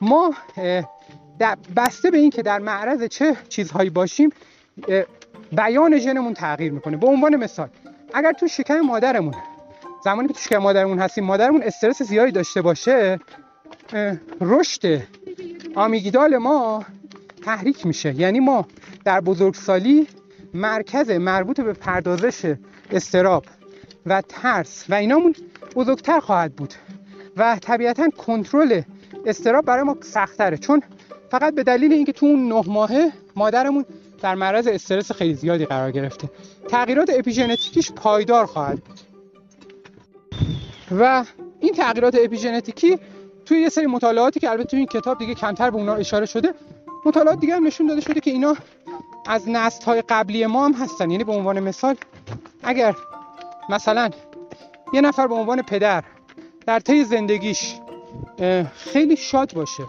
[0.00, 0.34] ما
[1.76, 4.30] بسته به این که در معرض چه چیزهایی باشیم
[5.52, 6.96] بیان ژنمون تغییر می‌کنه.
[6.96, 7.68] به عنوان مثال
[8.14, 9.34] اگر تو شکم مادرمون
[10.04, 13.18] زمانی که تو شکم مادرمون هستیم مادرمون استرس زیادی داشته باشه
[14.40, 15.02] رشد
[15.74, 16.84] آمیگدال ما
[17.48, 18.14] تحریک میشه.
[18.20, 18.66] یعنی ما
[19.04, 20.06] در بزرگسالی
[20.54, 22.54] مرکز مربوط به پردازش
[22.90, 23.44] استراب
[24.06, 25.34] و ترس و اینامون
[25.74, 26.74] بزرگتر خواهد بود
[27.36, 28.82] و طبیعتا کنترل
[29.26, 30.82] استراب برای ما سختره چون
[31.30, 33.84] فقط به دلیل اینکه تو اون نه ماهه مادرمون
[34.22, 36.30] در معرض استرس خیلی زیادی قرار گرفته.
[36.68, 39.00] تغییرات اپیژنتیکیش پایدار خواهد بود.
[41.00, 41.24] و
[41.60, 42.98] این تغییرات اپیژنتیکی
[43.44, 46.54] توی یه سری مطالعاتی که البته توی این کتاب دیگه کمتر به اونا اشاره شده
[47.04, 48.56] مطالعات دیگه هم نشون داده شده که اینا
[49.26, 51.10] از نسل های قبلی ما هم هستن.
[51.10, 51.96] یعنی به عنوان مثال
[52.62, 52.94] اگر
[53.68, 54.10] مثلا
[54.92, 56.04] یه نفر به عنوان پدر
[56.66, 57.74] در طی زندگیش
[58.74, 59.82] خیلی شاد باشه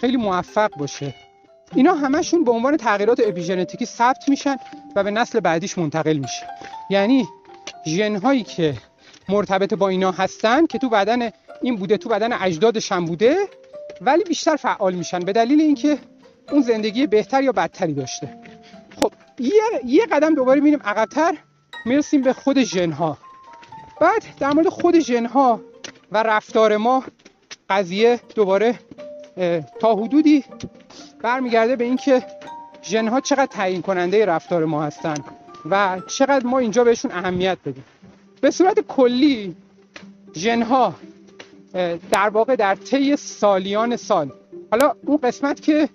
[0.00, 1.14] خیلی موفق باشه
[1.74, 4.56] اینا همشون به عنوان تغییرات اپیژنتیکی ثبت میشن
[4.96, 6.46] و به نسل بعدیش منتقل میشه.
[6.90, 7.28] یعنی
[7.86, 8.74] ژن هایی که
[9.28, 11.30] مرتبط با اینا هستن که تو بدن
[11.62, 13.36] این بوده تو بدن اجدادش هم بوده
[14.00, 15.18] ولی بیشتر فعال میشن.
[15.18, 15.98] به دلیل اینکه
[16.50, 18.34] اون زندگی بهتر یا بدتری داشته.
[19.00, 19.52] خب یه,
[19.84, 21.34] یه قدم دوباره میریم عقبتر
[21.86, 23.18] می‌رسیم به خود ژنها.
[24.00, 25.60] بعد در مورد خود ژنها
[26.12, 27.04] و رفتار ما
[27.70, 28.78] قضیه دوباره
[29.80, 30.44] تا حدودی
[31.22, 32.26] برمیگرده به اینکه
[32.82, 35.14] ژنها چقدر تعیین کننده رفتار ما هستن
[35.70, 37.84] و چقدر ما اینجا بهشون اهمیت بدیم.
[38.40, 39.56] به صورت کلی
[40.34, 40.94] ژنها
[42.10, 44.32] در واقع در طی سالیان سال
[44.70, 45.88] حالا اون قسمت که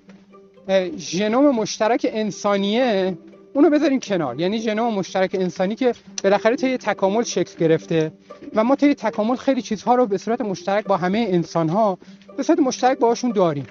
[0.98, 3.18] ژنوم مشترک انسانیه
[3.54, 4.40] اونو بذاریم کنار.
[4.40, 8.12] یعنی ژنوم مشترک انسانی که بالاخره طی تکامل شکل گرفته
[8.56, 11.98] و ما طی تکامل خیلی چیزها رو به صورت مشترک با همه انسان ها
[12.38, 13.68] به صورت مشترک باهاشون داریم.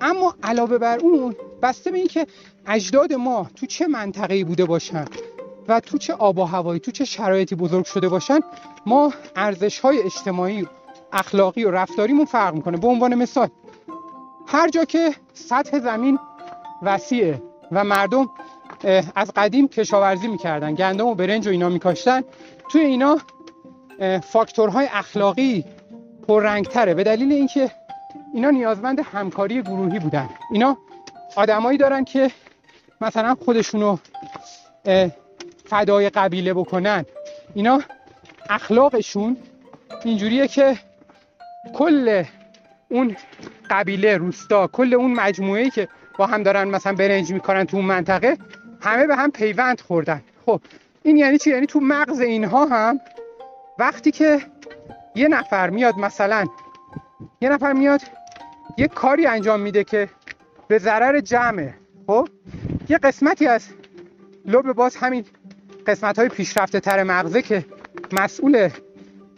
[0.00, 2.26] اما علاوه بر اون بسته به اینکه
[2.66, 5.04] اجداد ما تو چه منطقه‌ای بوده باشن
[5.68, 8.40] و تو چه آب و هوایی تو چه شرایطی بزرگ شده باشن
[8.86, 10.66] ما ارزش های اجتماعی
[11.12, 12.76] اخلاقی و رفتاریمون فرق می‌کنه.
[12.76, 13.48] به عنوان مثال
[14.46, 16.18] هر جا که سطح زمین
[16.82, 17.42] وسیعه.
[17.72, 18.30] و مردم
[19.16, 20.74] از قدیم کشاورزی می‌کردن.
[20.74, 22.22] گندم و برنج و اینا میکاشتن.
[22.70, 23.18] توی اینا
[24.22, 25.64] فاکتورهای اخلاقی
[26.28, 26.94] پررنگتره.
[26.94, 27.70] به دلیل اینکه
[28.34, 30.28] اینا نیازمند همکاری گروهی بودن.
[30.52, 30.78] اینا
[31.36, 32.30] آدمایی دارن که
[33.00, 33.98] مثلا خودشونو
[35.64, 37.04] فدای قبیله بکنن.
[37.54, 37.80] اینا
[38.50, 39.36] اخلاقشون
[40.04, 40.78] اینجوریه که
[41.74, 42.24] کل
[42.88, 43.16] اون
[43.70, 48.36] قبیله روستا کل اون مجموعه که با هم دارن مثلا برنج می‌کنن تو اون منطقه
[48.80, 50.22] همه به هم پیوند خوردن.
[50.46, 50.60] خب
[51.02, 53.00] این یعنی چی؟ یعنی تو مغز اینها هم
[53.78, 54.40] وقتی که
[55.14, 56.46] یه نفر میاد مثلا
[57.40, 58.00] یه نفر میاد
[58.78, 60.08] یه کاری انجام میده که
[60.68, 61.74] به ضرر جمعه
[62.06, 62.28] خب؟
[62.88, 63.68] یه قسمتی از
[64.44, 65.24] لب باز همین
[65.86, 67.64] قسمت های پیشرفته تر مغزه که
[68.12, 68.68] مسئول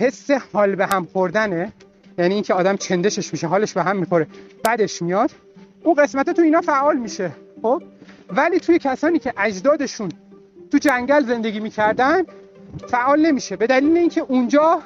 [0.00, 1.72] حس حال به هم خوردنه
[2.18, 4.26] یعنی اینکه آدم چندشش میشه حالش به هم می‌خوره
[4.64, 5.30] بعدش میاد.
[5.84, 7.82] اون قسمت تو اینا فعال میشه خب؟
[8.30, 10.08] ولی توی کسانی که اجدادشون
[10.70, 12.22] تو جنگل زندگی می‌کردن
[12.88, 13.56] فعال نمیشه.
[13.56, 14.82] به دلیل اینکه اونجا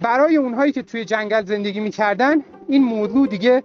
[0.00, 3.62] برای اونهایی که توی جنگل زندگی می‌کردن این موضوع دیگه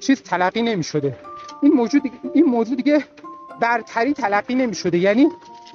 [0.00, 1.16] چیز تلقی نمی‌شده.
[1.62, 2.02] این موجود
[2.34, 3.04] این موضوع دیگه
[3.60, 4.98] برتری تلقی نمی‌شده.
[4.98, 5.28] یعنی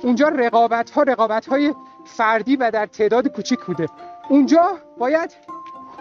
[0.04, 1.74] اونجا رقابت ها رقابت های
[2.06, 3.88] فردی و در تعداد کوچیک بوده.
[4.30, 5.32] اونجا باید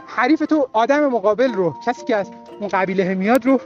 [0.06, 2.30] حریف تو آدم مقابل رو کسی که از
[2.61, 3.61] اون قبیله میاد رو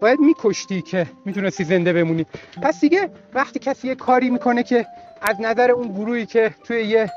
[0.00, 2.26] باید میکشتی که می‌تونستی زنده بمونی.
[2.62, 4.86] پس دیگه وقتی کسی یه کاری می‌کنه که
[5.22, 7.10] از نظر اون گروهی که توی یه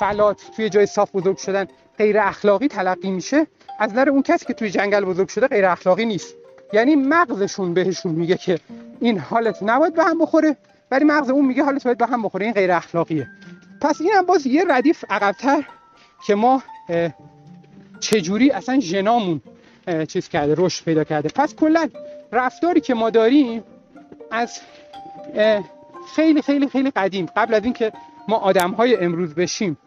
[0.00, 1.66] فلات توی جای صاف بزرگ شدن
[1.98, 3.46] غیر اخلاقی تلقی میشه
[3.78, 6.34] از نظر اون کسی که توی جنگل بزرگ شده غیر اخلاقی نیست.
[6.72, 8.58] یعنی مغزشون بهشون میگه که
[9.00, 10.56] این حالت نباید به هم بخوره
[10.90, 13.28] ولی مغز اون میگه حالت باید به هم بخوره این غیر اخلاقیه.
[13.80, 15.64] پس این هم باز یه ردیف عقبتر
[16.26, 16.62] که ما
[18.00, 19.40] چجوری اصلا ژنامون
[20.08, 21.28] چیز کرده رشد پیدا کرده.
[21.34, 21.88] پس کلا
[22.32, 23.62] رفتاری که ما داریم
[24.30, 24.60] از
[26.14, 27.26] خیلی خیلی خیلی قدیم.
[27.36, 27.92] قبل از اینکه
[28.28, 29.78] ما آدم های امروز بشیم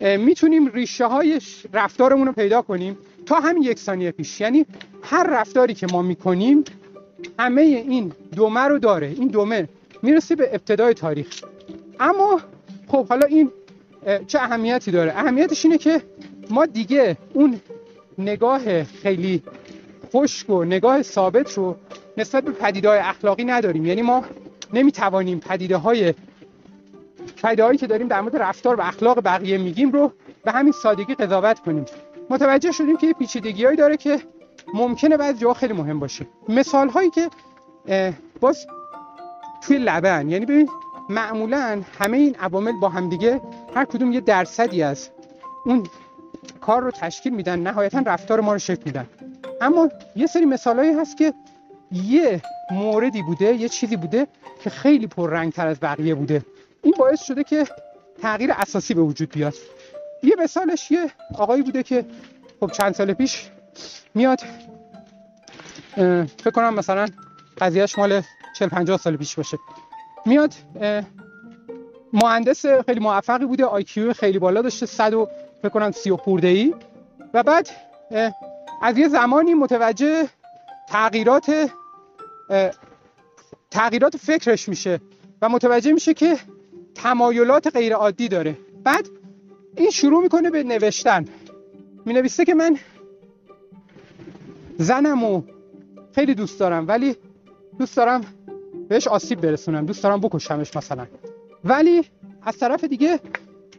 [0.00, 1.40] می‌تونیم ریشه های
[1.72, 4.40] رفتارمون رو پیدا کنیم تا همین یک ثانیه پیش.
[4.40, 4.66] یعنی
[5.02, 6.64] هر رفتاری که ما می‌کنیم
[7.38, 9.06] همه این دومه رو داره.
[9.06, 9.68] این دومه
[10.02, 11.44] می‌رسه به ابتدای تاریخ.
[12.00, 12.40] اما
[12.88, 13.50] خب حالا این
[14.26, 16.02] چه اهمیتی داره؟ اهمیتش اینه که
[16.50, 17.60] ما دیگه اون
[18.18, 19.42] نگاه خیلی
[20.12, 21.76] خشک و نگاه ثابت رو
[22.16, 23.86] نسبت به پدیده های اخلاقی نداریم.
[23.86, 24.24] یعنی ما
[24.72, 26.14] نمی‌توانیم پدیده های
[27.42, 30.12] پدیده هایی که داریم در مورد رفتار و اخلاق بقیه میگیم رو
[30.44, 31.84] به همین سادگی قضاوت کنیم.
[32.30, 34.20] متوجه شدیم که یه پیچیدگیهایی داره که
[34.74, 36.26] ممکنه بعضی جاها خیلی مهم باشه.
[36.48, 37.30] مثال هایی که
[38.40, 38.66] باز
[39.62, 40.68] توی لبن یعنی ببین
[41.08, 43.40] معمولا همه این عوامل با همدیگه
[43.74, 45.10] هر کدوم یه درصدی از
[45.66, 45.86] اون
[46.60, 49.06] کار رو تشکیل میدن نهایتا رفتار ما رو شکل میدن.
[49.60, 51.34] اما یه سری مثالهایی هست که
[51.92, 54.26] یه موردی بوده یه چیزی بوده
[54.64, 55.08] که خیلی
[55.54, 56.42] تر از بقیه بوده.
[56.82, 57.66] این باعث شده که
[58.22, 59.54] تغییر اساسی به وجود بیاد.
[60.22, 62.04] یه مثالش یه آقایی بوده که
[62.60, 63.50] خب چند سال پیش
[64.14, 64.40] میاد
[66.38, 67.06] فکر کنم مثلا
[67.58, 68.22] قضیهش مال
[68.58, 69.58] 40 50 سال پیش باشه.
[70.26, 70.54] میاد
[72.12, 75.28] مهندس خیلی موفقی بوده آیکیو خیلی بالا داشته 100 و
[75.58, 76.74] فکر کنم 30 خورده ای
[77.34, 77.68] و بعد
[78.82, 80.28] از یه زمانی متوجه
[80.88, 81.70] تغییرات
[83.70, 85.00] تغییرات فکرش میشه
[85.42, 86.38] و متوجه میشه که
[86.94, 88.58] تمایلات غیر عادی داره.
[88.84, 89.08] بعد
[89.76, 91.24] این شروع می‌کنه به نوشتن.
[92.04, 92.78] می نویسته که من
[94.78, 95.42] زنمو
[96.14, 97.16] خیلی دوست دارم ولی
[97.78, 98.20] دوست دارم
[98.88, 101.06] بهش آسیب برسونم دوست دارم بکشمش مثلا.
[101.64, 102.04] ولی
[102.42, 103.20] از طرف دیگه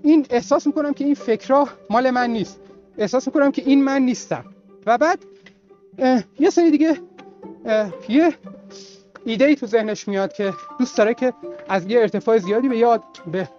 [0.03, 2.59] این احساس می‌کنم که این فکرها مال من نیست.
[2.97, 4.45] احساس می‌کنم که این من نیستم.
[4.85, 5.19] و بعد
[6.39, 6.97] یه سری دیگه
[8.09, 8.33] یه
[9.25, 11.33] ایده ای تو ذهنش میاد که دوست داره که
[11.69, 13.49] از یه ارتفاع زیادی به یاد به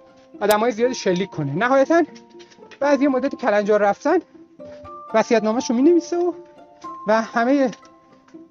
[0.51, 1.55] های زیادی شلیک کنه.
[1.55, 2.03] نهایتا
[2.81, 4.19] بعد یه مدت کلنجار رفتن
[5.15, 6.33] وصیت نامش رو می نویسه و
[7.09, 7.71] و همه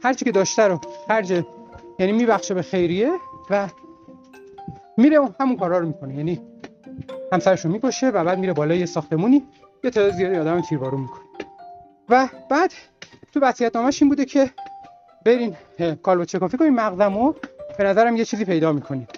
[0.03, 1.43] هرچی که داشته رو خرج
[1.99, 3.11] یعنی میبخشه به خیریه
[3.49, 3.67] و
[4.97, 6.15] میره همون کارا رو می‌کنه.
[6.15, 6.41] یعنی
[7.33, 9.43] همسرش رو می‌کشه و بعد میره بالای ساختمونی
[9.83, 11.21] یه تعداد زیادی آدم تیربارون می‌کنه.
[12.09, 12.73] و بعد
[13.33, 14.49] تو وصیت نامش این بوده که
[15.25, 15.55] برین
[16.03, 17.33] کالبد چکافی کنین مغزمو
[17.77, 19.09] به نظرم یه چیزی پیدا می‌کنید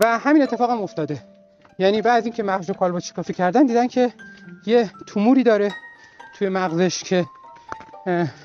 [0.00, 1.18] و همین اتفاق هم افتاده.
[1.78, 4.12] یعنی بعد اینکه مغز رو کالبد چکافی کردن دیدن که
[4.66, 5.74] یه توموری داره
[6.38, 7.26] توی مغزش که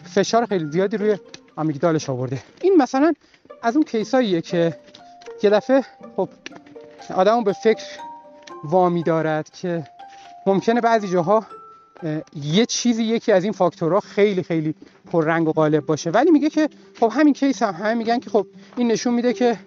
[0.04, 1.18] فشار خیلی زیادی روی
[1.56, 2.44] آمیگدالش آورده.
[2.62, 3.14] این مثلا
[3.62, 4.78] از اون کیساییه که
[5.44, 5.82] یه دفعه
[6.16, 6.30] خب
[7.16, 7.84] آدمو به فکر
[8.64, 9.88] وامی دارد که
[10.46, 11.46] ممکنه بعضی جاها
[12.36, 14.76] یه چیزی یکی از این فاکتورها خیلی خیلی
[15.12, 16.10] پررنگ و غالب باشه.
[16.10, 18.48] ولی میگه که خب همین کیس هم همه میگن که خب
[18.78, 19.58] این نشون میده که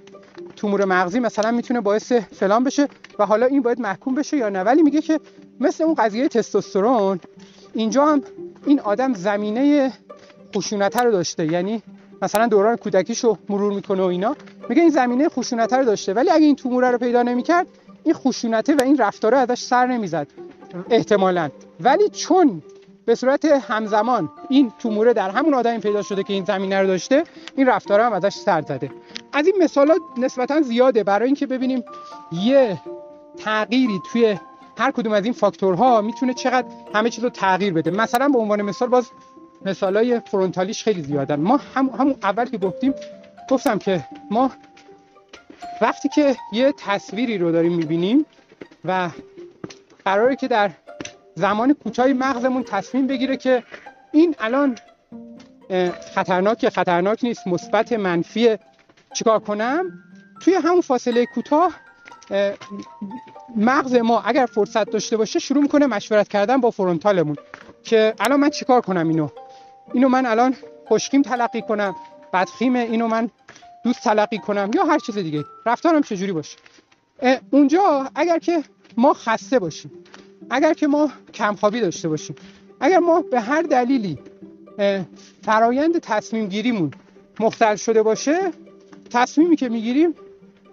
[0.56, 4.62] تومور مغزی مثلا می‌تونه باعث فلان بشه و حالا این باید محکوم بشه یا نه.
[4.62, 5.20] ولی میگه که
[5.60, 7.20] مثل اون قضیه تستوسترون
[7.74, 8.22] اینجا هم
[8.66, 9.92] این آدم زمینه
[10.56, 11.52] خشونت رو داشته.
[11.52, 11.82] یعنی
[12.22, 14.36] مثلا دوران کودکیشو مرور می‌کنه و اینا.
[14.68, 16.14] میگه این زمینه خشونت رو داشته.
[16.14, 17.66] ولی اگه این توموره رو پیدا نمی‌کرد
[18.06, 20.26] این خشونته و این رفتاره ازش سر نمی‌زد
[20.90, 21.50] احتمالا.
[21.80, 22.62] ولی چون
[23.04, 27.24] به صورت همزمان این توموره در همون آدمی پیدا شده که این زمینه رو داشته
[27.56, 28.90] این رفتاره هم ازش سر زده.
[29.32, 31.04] از این مثالات نسبتا زیاده.
[31.04, 31.84] برای اینکه ببینیم
[32.32, 32.78] یه
[33.44, 34.38] تغییری توی
[34.78, 37.90] هر کدوم از این فاکتورها می‌تونه چقدر همه چیز رو تغییر بده.
[37.90, 39.10] مثلا به عنوان مثال باز
[39.64, 41.40] مثالای فرونتالیش خیلی زیادن.
[41.40, 42.94] ما هم همون اول که گفتیم
[43.50, 44.50] گفتم که ما
[45.80, 48.26] وقتی که یه تصویری رو داریم می‌بینیم
[48.84, 49.10] و
[50.04, 50.70] قراره که در
[51.34, 53.62] زمان کوتاهی مغزمون تصمیم بگیره که
[54.12, 54.78] این الان
[56.14, 58.56] خطرناک خطرناک نیست مثبت منفی
[59.14, 59.92] چیکار کنم؟
[60.40, 61.72] توی همون فاصله کوتاه
[63.56, 67.36] مغز ما اگر فرصت داشته باشه شروع می‌کنه مشورت کردن با فرونتالمون
[67.82, 69.28] که الان من چیکار کنم اینو؟
[69.92, 70.56] اینو من الان
[70.88, 71.94] خوشخیم تلقی کنم
[72.32, 73.30] بدخیم اینو من
[73.86, 75.44] دوست تلقی کنم یا هر چیز دیگه.
[75.66, 76.56] رفتارم چجوری باشه؟
[77.50, 78.62] اونجا اگر که
[78.96, 79.90] ما خسته باشیم
[80.50, 82.36] اگر که ما کمخوابی داشته باشیم
[82.80, 84.18] اگر ما به هر دلیلی
[85.42, 86.90] فرایند تصمیم گیریمون
[87.40, 88.52] مختل شده باشه
[89.10, 90.14] تصمیمی که می‌گیریم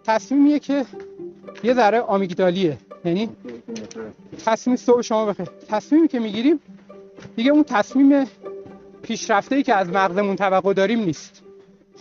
[0.03, 0.85] تصمیمیه که
[1.63, 2.77] یه ذره آمیگدالیه.
[3.05, 3.29] یعنی
[4.45, 5.47] تصمیم صبح شما بخیر.
[5.69, 6.59] تصمیمی که می‌گیریم
[7.35, 8.25] دیگه اون تصمیم
[9.01, 11.41] پیشرفته ای که از مغزمون توقع داریم نیست.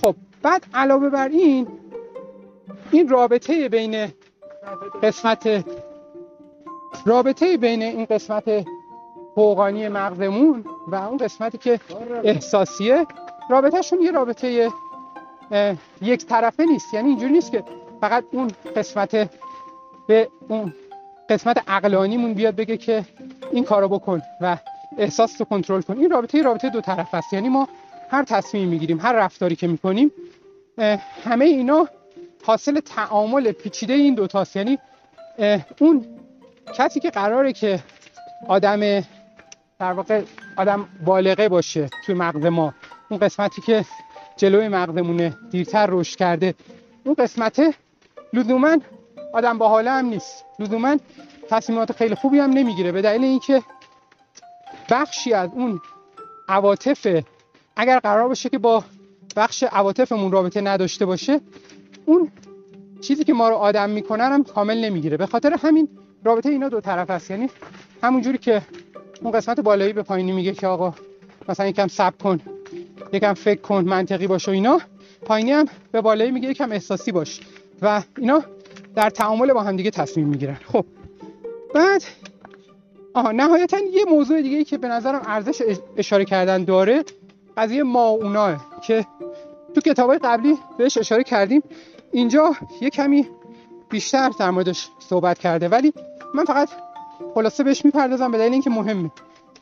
[0.03, 1.67] خب بعد علاوه بر این
[2.91, 4.09] این رابطه بین
[5.03, 5.65] قسمت
[7.07, 8.65] رابطه بین این قسمت
[9.35, 11.81] فوقانی مغزمون و اون قسمتی که
[12.25, 13.07] احساسیه
[13.51, 14.71] رابطهشون یه رابطه
[16.03, 16.95] یک طرفه نیست.
[16.95, 17.65] یعنی اینجوری نیست که
[18.01, 19.31] فقط اون قسمت
[20.07, 20.75] به اون
[21.29, 23.05] قسمت عقلانیمون بیاد بگه که
[23.53, 24.57] این کارو بکن و
[24.99, 25.99] احساس رو کنترل کن.
[25.99, 27.33] این رابطه رابطه دو طرف است.
[27.33, 27.69] یعنی ما
[28.11, 30.13] هر تصمیم می‌گیریم هر رفتاری که می‌کنیم
[31.25, 31.89] همه اینا
[32.45, 34.79] حاصل تعامل پیچیده این دو تاست یعنی
[35.79, 36.07] اون
[36.75, 37.81] کسی که قراره که
[38.49, 39.01] آدم
[39.79, 40.23] در واقع
[40.57, 42.75] آدم بالغه باشه توی مغز ما
[43.09, 43.85] اون قسمتی که
[44.37, 46.55] جلوی مغزمونه دیرتر رشد کرده
[47.05, 47.75] اون قسمت
[48.33, 48.77] لزوما
[49.33, 50.45] آدم با حاله هم نیست.
[50.59, 50.97] لزوما
[51.49, 52.93] تصمیمات خیلی خوبی هم نمی‌گیره.
[52.93, 53.63] به دلیل اینکه
[54.91, 55.81] بخشی از اون
[56.49, 57.07] عواطف
[57.77, 58.85] اگر قرار باشه که با
[59.37, 61.41] بخش عواطفمون رابطه نداشته باشه
[62.07, 62.31] اون
[63.01, 65.17] چیزی که ما رو آدم می‌کنن هم کامل نمی‌گیره.
[65.17, 65.89] به خاطر همین
[66.25, 67.51] رابطه اینا دو طرف است یعنی
[68.03, 68.63] همونجوری که
[69.23, 70.95] اون قسمت بالایی به پایینی میگه که آقا
[71.49, 72.41] مثلا یکم صبر کن
[73.13, 74.81] یکم فکر کن منطقی باش و اینا.
[75.25, 77.41] پایینی هم به بالایی میگه یکم احساسی باش.
[77.83, 78.43] و اینا
[78.95, 80.57] در تعامل با هم دیگه تصمیم می‌گیرن.
[80.73, 80.85] خب.
[81.75, 82.03] بعد
[83.15, 85.63] آها نهایتا یه موضوع دیگه ای که به نظرم ارزش
[85.97, 87.05] اشاره کردن داره
[87.57, 89.07] قضیه ما اوناه که
[89.75, 91.63] تو کتابای قبلی بهش اشاره کردیم
[92.13, 93.29] اینجا یه کمی
[93.91, 95.69] بیشتر در موردش صحبت کرده.
[95.69, 95.93] ولی
[96.35, 96.69] من فقط
[97.35, 99.11] خلاصه بهش می‌پردازم به دلیل اینکه مهمه.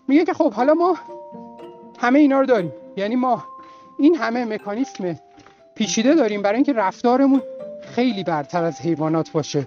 [0.08, 0.96] میگه که خب حالا ما
[1.98, 2.72] همه اینا رو داریم.
[2.96, 3.44] یعنی ما
[3.98, 5.18] این همه مکانیسم
[5.74, 7.42] پیچیده داریم برای اینکه رفتارمون
[7.94, 9.66] خیلی برتر از حیوانات باشه.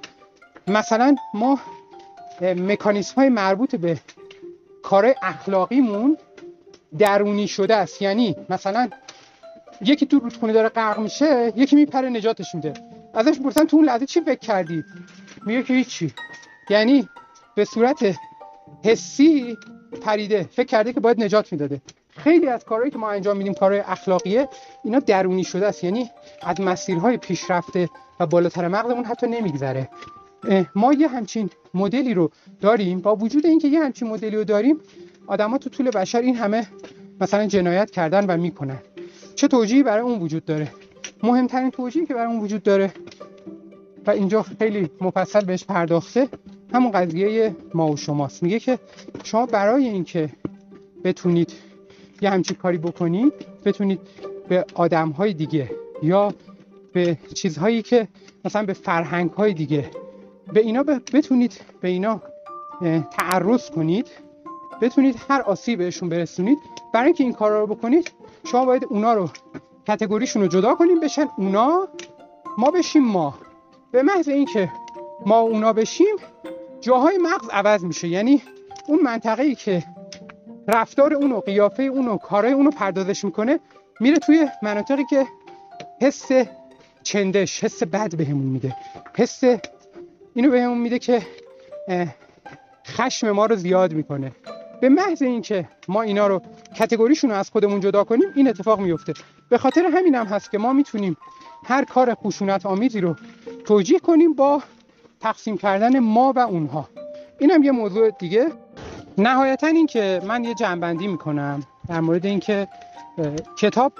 [0.67, 1.59] مثلا ما
[2.41, 3.97] مکانیسم های مربوط به
[4.83, 6.17] کار اخلاقیمون
[6.99, 8.01] درونی شده است.
[8.01, 8.89] یعنی مثلا
[9.81, 12.73] یکی تو رودخونه داره غرق میشه یکی میپره نجاتش میده.
[13.13, 14.83] ازش پرسن تو اون لحظه چی فکر کردی؟
[15.45, 16.13] میگه که هیچی.
[16.69, 17.09] یعنی
[17.55, 18.15] به صورت
[18.83, 19.57] حسی
[20.01, 20.43] پریده.
[20.43, 21.81] فکر کرده که باید نجات می‌داده.
[22.09, 24.49] خیلی از کارهایی که ما انجام میدیم کارهای اخلاقیه
[24.83, 25.83] اینا درونی شده است.
[25.83, 26.09] یعنی
[26.41, 29.89] از مسیرهای پیشرفته و بالاتر مغزمون حتی نمیگذره.
[30.75, 33.01] ما یه همچین مدلی رو داریم.
[33.01, 34.79] با وجود اینکه یه همچین مدلی رو داریم
[35.27, 36.67] آدما تو طول بشر این همه
[37.21, 38.79] مثلا جنایت کردن و می‌کنن.
[39.35, 40.71] چه توجیهی برای اون وجود داره؟
[41.23, 42.93] مهمترین توجیهی که برای اون وجود داره
[44.05, 46.27] و اینجا خیلی مفصل بهش پرداخته
[46.73, 48.43] همون قضیه ما و شماست.
[48.43, 48.79] میگه که
[49.23, 50.29] شما برای اینکه
[51.03, 51.53] بتونید
[52.21, 53.33] یه همچین کاری بکنید
[53.65, 53.99] بتونید
[54.49, 55.71] به آدم های دیگه
[56.03, 56.33] یا
[56.93, 58.07] به چیزهایی که
[58.45, 59.89] مثلا به فرهنگ های دیگه
[60.53, 62.21] به اینا بتونید به اینا
[63.11, 64.07] تعرض کنید
[64.81, 66.57] بتونید هر آسیب بهشون برسونید
[66.93, 68.11] برای اینکه این کار رو بکنید
[68.43, 69.29] شما باید اونا رو
[69.87, 71.87] کتگوریشون رو جدا کنیم بشن اونا
[72.57, 73.35] ما بشیم ما.
[73.91, 74.71] به محض اینکه
[75.25, 76.15] ما اونا بشیم
[76.81, 78.07] جاهای مغز عوض میشه.
[78.07, 78.41] یعنی
[78.87, 79.83] اون منطقه ای که
[80.67, 83.59] رفتار اونو قیافه اونو کارهای اونو پردازش می‌کنه
[83.99, 85.27] میره توی مناطقی که
[86.01, 86.29] حس
[87.03, 88.75] چندش حس بد بهمون میده.
[89.17, 89.43] حس
[90.33, 91.21] اینو بهمون میده که
[92.87, 94.31] خشم ما رو زیاد می‌کنه.
[94.83, 96.41] به محض اینکه ما اینا رو
[96.75, 99.13] کتگوریشون رو از خودمون جدا کنیم این اتفاق میفته
[99.49, 101.17] به خاطر همین هم هست که ما می‌تونیم
[101.65, 103.15] هر کار خشونت آمیزی رو
[103.65, 104.63] توجیه کنیم با
[105.19, 106.89] تقسیم کردن ما و اونها.
[107.39, 108.47] اینم یه موضوع دیگه.
[109.17, 112.67] نهایتا این که من یه جنبندی می‌کنم در مورد اینکه
[113.57, 113.93] کتاب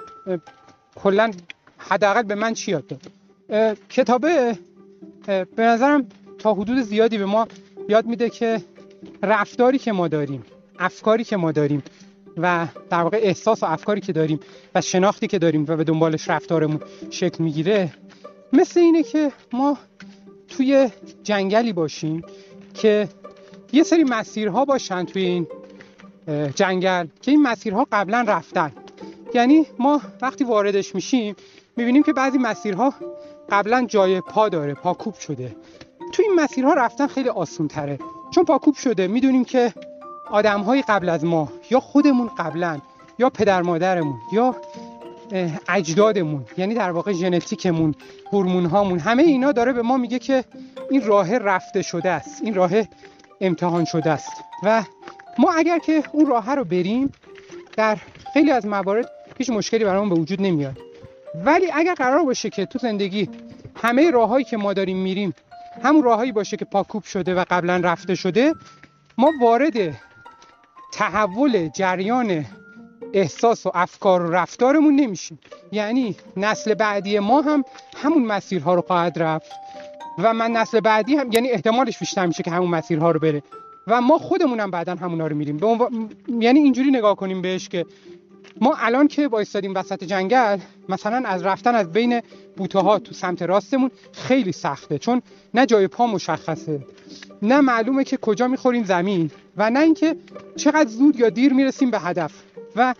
[0.96, 1.30] کلا
[1.78, 3.02] حداقل به من چی یاد داد؟
[3.88, 4.58] کتابه
[5.26, 6.06] به نظرم
[6.38, 7.48] تا حدود زیادی به ما
[7.88, 8.62] یاد میده که
[9.22, 10.44] رفتاری که ما داریم.
[10.78, 11.82] افکاری که ما داریم
[12.36, 14.40] و در واقع احساس و افکاری که داریم
[14.74, 17.92] و شناختی که داریم و به دنبالش رفتارمون شکل می‌گیره
[18.52, 19.78] مثل اینه که ما
[20.48, 20.90] توی
[21.22, 22.22] جنگلی باشیم
[22.74, 23.08] که
[23.72, 25.46] یه سری مسیرها باشن توی این
[26.54, 28.72] جنگل که این مسیرها قبلا رفتن.
[29.34, 31.36] یعنی ما وقتی واردش میشیم
[31.76, 32.94] می‌بینیم که بعضی مسیرها
[33.50, 35.56] قبلا جای پا داره پاکوب شده.
[36.12, 37.98] تو این مسیرها رفتن خیلی آسون تره
[38.30, 39.72] چون پاکوب شده می‌دونیم که
[40.30, 42.80] آدم قبل از ما یا خودمون قبلا
[43.18, 44.56] یا پدر مادرمون یا
[45.68, 47.94] اجدادمون یعنی در واقع ژنتیکمون
[48.32, 50.44] هورمون هامون همه اینا داره به ما میگه که
[50.90, 52.70] این راه رفته شده است این راه
[53.40, 54.32] امتحان شده است.
[54.62, 54.84] و
[55.38, 57.12] ما اگر که اون راه رو بریم
[57.76, 57.98] در
[58.32, 60.78] خیلی از موارد هیچ مشکلی برامون به وجود نمیاد.
[61.44, 63.28] ولی اگر قرار باشه که تو زندگی
[63.76, 65.34] همه راههایی که ما داریم میریم
[65.82, 68.54] همون راههایی باشه که پاکوب شده و قبلا رفته شده
[69.18, 69.94] ما وارد
[70.94, 72.44] تحول جریان
[73.12, 75.38] احساس و افکار و رفتارمون نمیشیم
[75.72, 77.64] یعنی نسل بعدی ما هم
[77.96, 79.52] همون مسیرها رو خواهد رفت.
[80.18, 83.42] و من نسل بعدی هم یعنی احتمالش بیشتر میشه که همون مسیرها رو بره.
[83.86, 85.56] و ما خودمونم بعدا همونا رو میریم.
[85.56, 85.88] به
[86.38, 87.86] یعنی اینجوری نگاه کنیم بهش که
[88.60, 92.20] ما الان که وایستادیم وسط جنگل مثلا از رفتن از بین
[92.56, 94.98] بوته ها تو سمت راستمون خیلی سخته.
[94.98, 95.22] چون
[95.54, 96.80] نه جای پا مشخصه.
[97.42, 99.30] نه معلومه که کجا می‌خوریم زمین.
[99.56, 100.16] و نه اینکه
[100.56, 102.32] چقدر زود یا دیر می‌رسیم به هدف.
[102.76, 102.94] و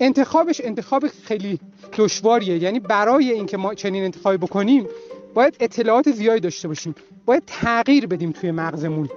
[0.00, 1.60] انتخابش انتخاب خیلی
[1.96, 2.58] دشواریه.
[2.58, 4.86] یعنی برای اینکه ما چنین انتخابی بکنیم
[5.34, 6.94] باید اطلاعات زیادی داشته باشیم.
[7.24, 9.08] باید تغییر بدیم توی مغزمون.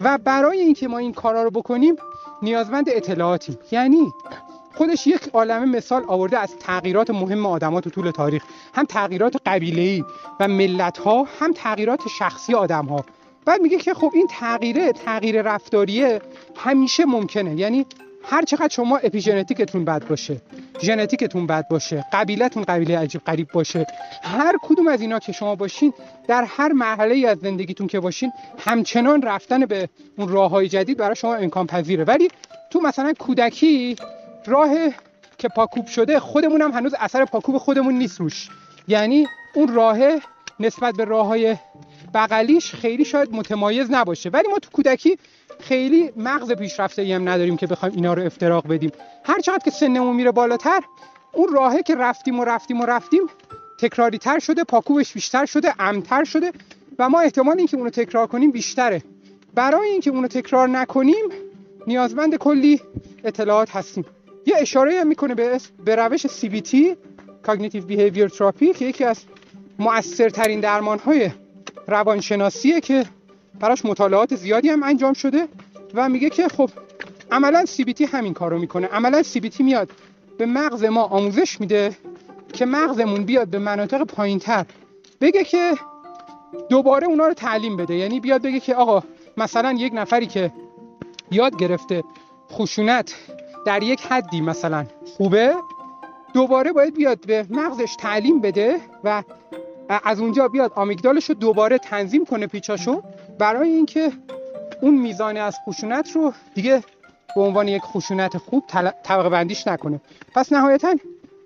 [0.00, 1.96] و برای اینکه ما این کارا رو بکنیم
[2.42, 4.12] نیازمند اطلاعاتیم یعنی
[4.74, 8.44] خودش یک عالمه مثال آورده از تغییرات مهم آدمات تو طول تاریخ.
[8.74, 10.04] هم تغییرات قبیله‌ای
[10.40, 13.04] و ملت ها هم تغییرات شخصی آدم ها
[13.48, 16.20] بعد میگه که خب این تغییره تغییر رفتاریه
[16.56, 17.54] همیشه ممکنه.
[17.54, 17.86] یعنی
[18.24, 20.40] هر چقدر شما اپیژنتیکتون بد باشه
[20.80, 23.86] ژنتیکتون بد باشه قبیلتون قبیله عجیب غریب باشه
[24.22, 25.92] هر کدوم از اینا که شما باشین
[26.26, 29.88] در هر مرحله از زندگیتون که باشین همچنان رفتن به
[30.18, 32.30] اون راه های جدید برای شما امکان پذیره ولی
[32.70, 33.96] تو مثلا کودکی
[34.46, 34.70] راه
[35.38, 38.48] که پاکوب شده خودمون هم هنوز اثر پاکوب خودمون نیست روش.
[38.88, 39.98] یعنی اون راه
[40.60, 41.56] نسبت به راه های
[42.14, 44.30] بغلیش خیلی شاید متمایز نباشه.
[44.30, 45.18] ولی ما تو کودکی
[45.60, 48.90] خیلی مغز پیشرفته هم نداریم که بخوایم اینا رو افتراق بدیم.
[49.24, 50.80] هر چقدر که سنمون میره بالاتر
[51.32, 53.22] اون راهه که رفتیم و رفتیم و رفتیم
[53.80, 56.52] تکراری تر شده پاکوبش بیشتر شده امتر شده
[56.98, 59.02] و ما احتمال اینکه اونو تکرار کنیم بیشتره.
[59.54, 61.24] برای اینکه اونو تکرار نکنیم
[61.86, 62.80] نیازمند کلی
[63.24, 64.04] اطلاعات هستیم.
[64.46, 66.76] یه اشاره هم می‌کنه به به روش CBT
[67.46, 69.20] Cognitive Behavior Therapy که یکی از
[69.78, 71.30] مؤثرترین درمان های
[71.88, 73.04] روانشناسیه که
[73.60, 75.48] براش مطالعات زیادی هم انجام شده
[75.94, 76.70] و میگه که خب
[77.32, 78.86] عملا CBT همین کارو می‌کنه.
[78.86, 79.90] عملا CBT میاد
[80.38, 81.96] به مغز ما آموزش میده
[82.52, 84.66] که مغزمون بیاد به مناطق پایینتر.
[85.20, 85.74] بگه که
[86.70, 87.94] دوباره اونا رو تعلیم بده.
[87.94, 89.02] یعنی بیاد بگه که آقا
[89.36, 90.52] مثلا یک نفری که
[91.30, 92.04] یاد گرفته
[92.52, 93.14] خشونت
[93.66, 94.86] در یک حدی مثلا
[95.16, 95.54] خوبه
[96.34, 99.22] دوباره باید بیاد به مغزش تعلیم بده و
[99.88, 103.02] از اونجا بیاد آمیگدالش رو دوباره تنظیم کنه پیچاشو.
[103.38, 104.12] برای اینکه
[104.80, 106.82] اون میزان از خشونت رو دیگه
[107.34, 108.64] به عنوان یک خشونت خوب
[109.02, 110.00] طبقه بندیش نکنه.
[110.34, 110.94] پس نهایتا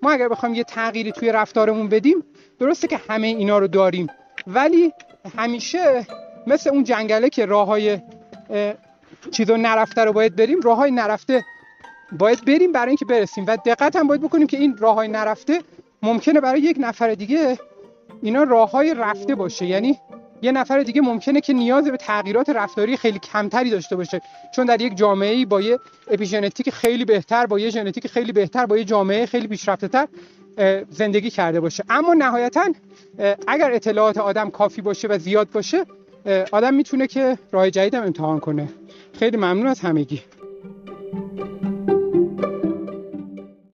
[0.01, 2.23] ما اگر بخوایم یه تغییری توی رفتارمون بدیم
[2.59, 4.07] درسته که همه اینا رو داریم.
[4.47, 4.93] ولی
[5.37, 6.07] همیشه
[6.47, 7.99] مثل اون جنگله که راه های
[9.31, 11.43] چیزو نرفته رو باید بریم راه های نرفته
[12.19, 13.45] باید بریم برای اینکه برسیم.
[13.47, 15.61] و دقت هم باید بکنیم که این راه های نرفته
[16.01, 17.57] ممکنه برای یک نفر دیگه
[18.23, 19.65] اینا راه های رفته باشه.
[19.65, 19.99] یعنی
[20.41, 24.21] یه نفر دیگه ممکنه که نیاز به تغییرات رفتاری خیلی کمتری داشته باشه.
[24.55, 25.79] چون در یک جامعه با یه
[26.11, 30.07] اپیژنتیک خیلی بهتر با یه ژنتیک خیلی بهتر با یه جامعه خیلی پیشرفته تر
[30.89, 31.83] زندگی کرده باشه.
[31.89, 32.73] اما نهایتا
[33.47, 35.85] اگر اطلاعات آدم کافی باشه و زیاد باشه
[36.51, 38.69] آدم می‌تونه که راه جدیدم امتحان کنه.
[39.13, 40.21] خیلی ممنون از همگی.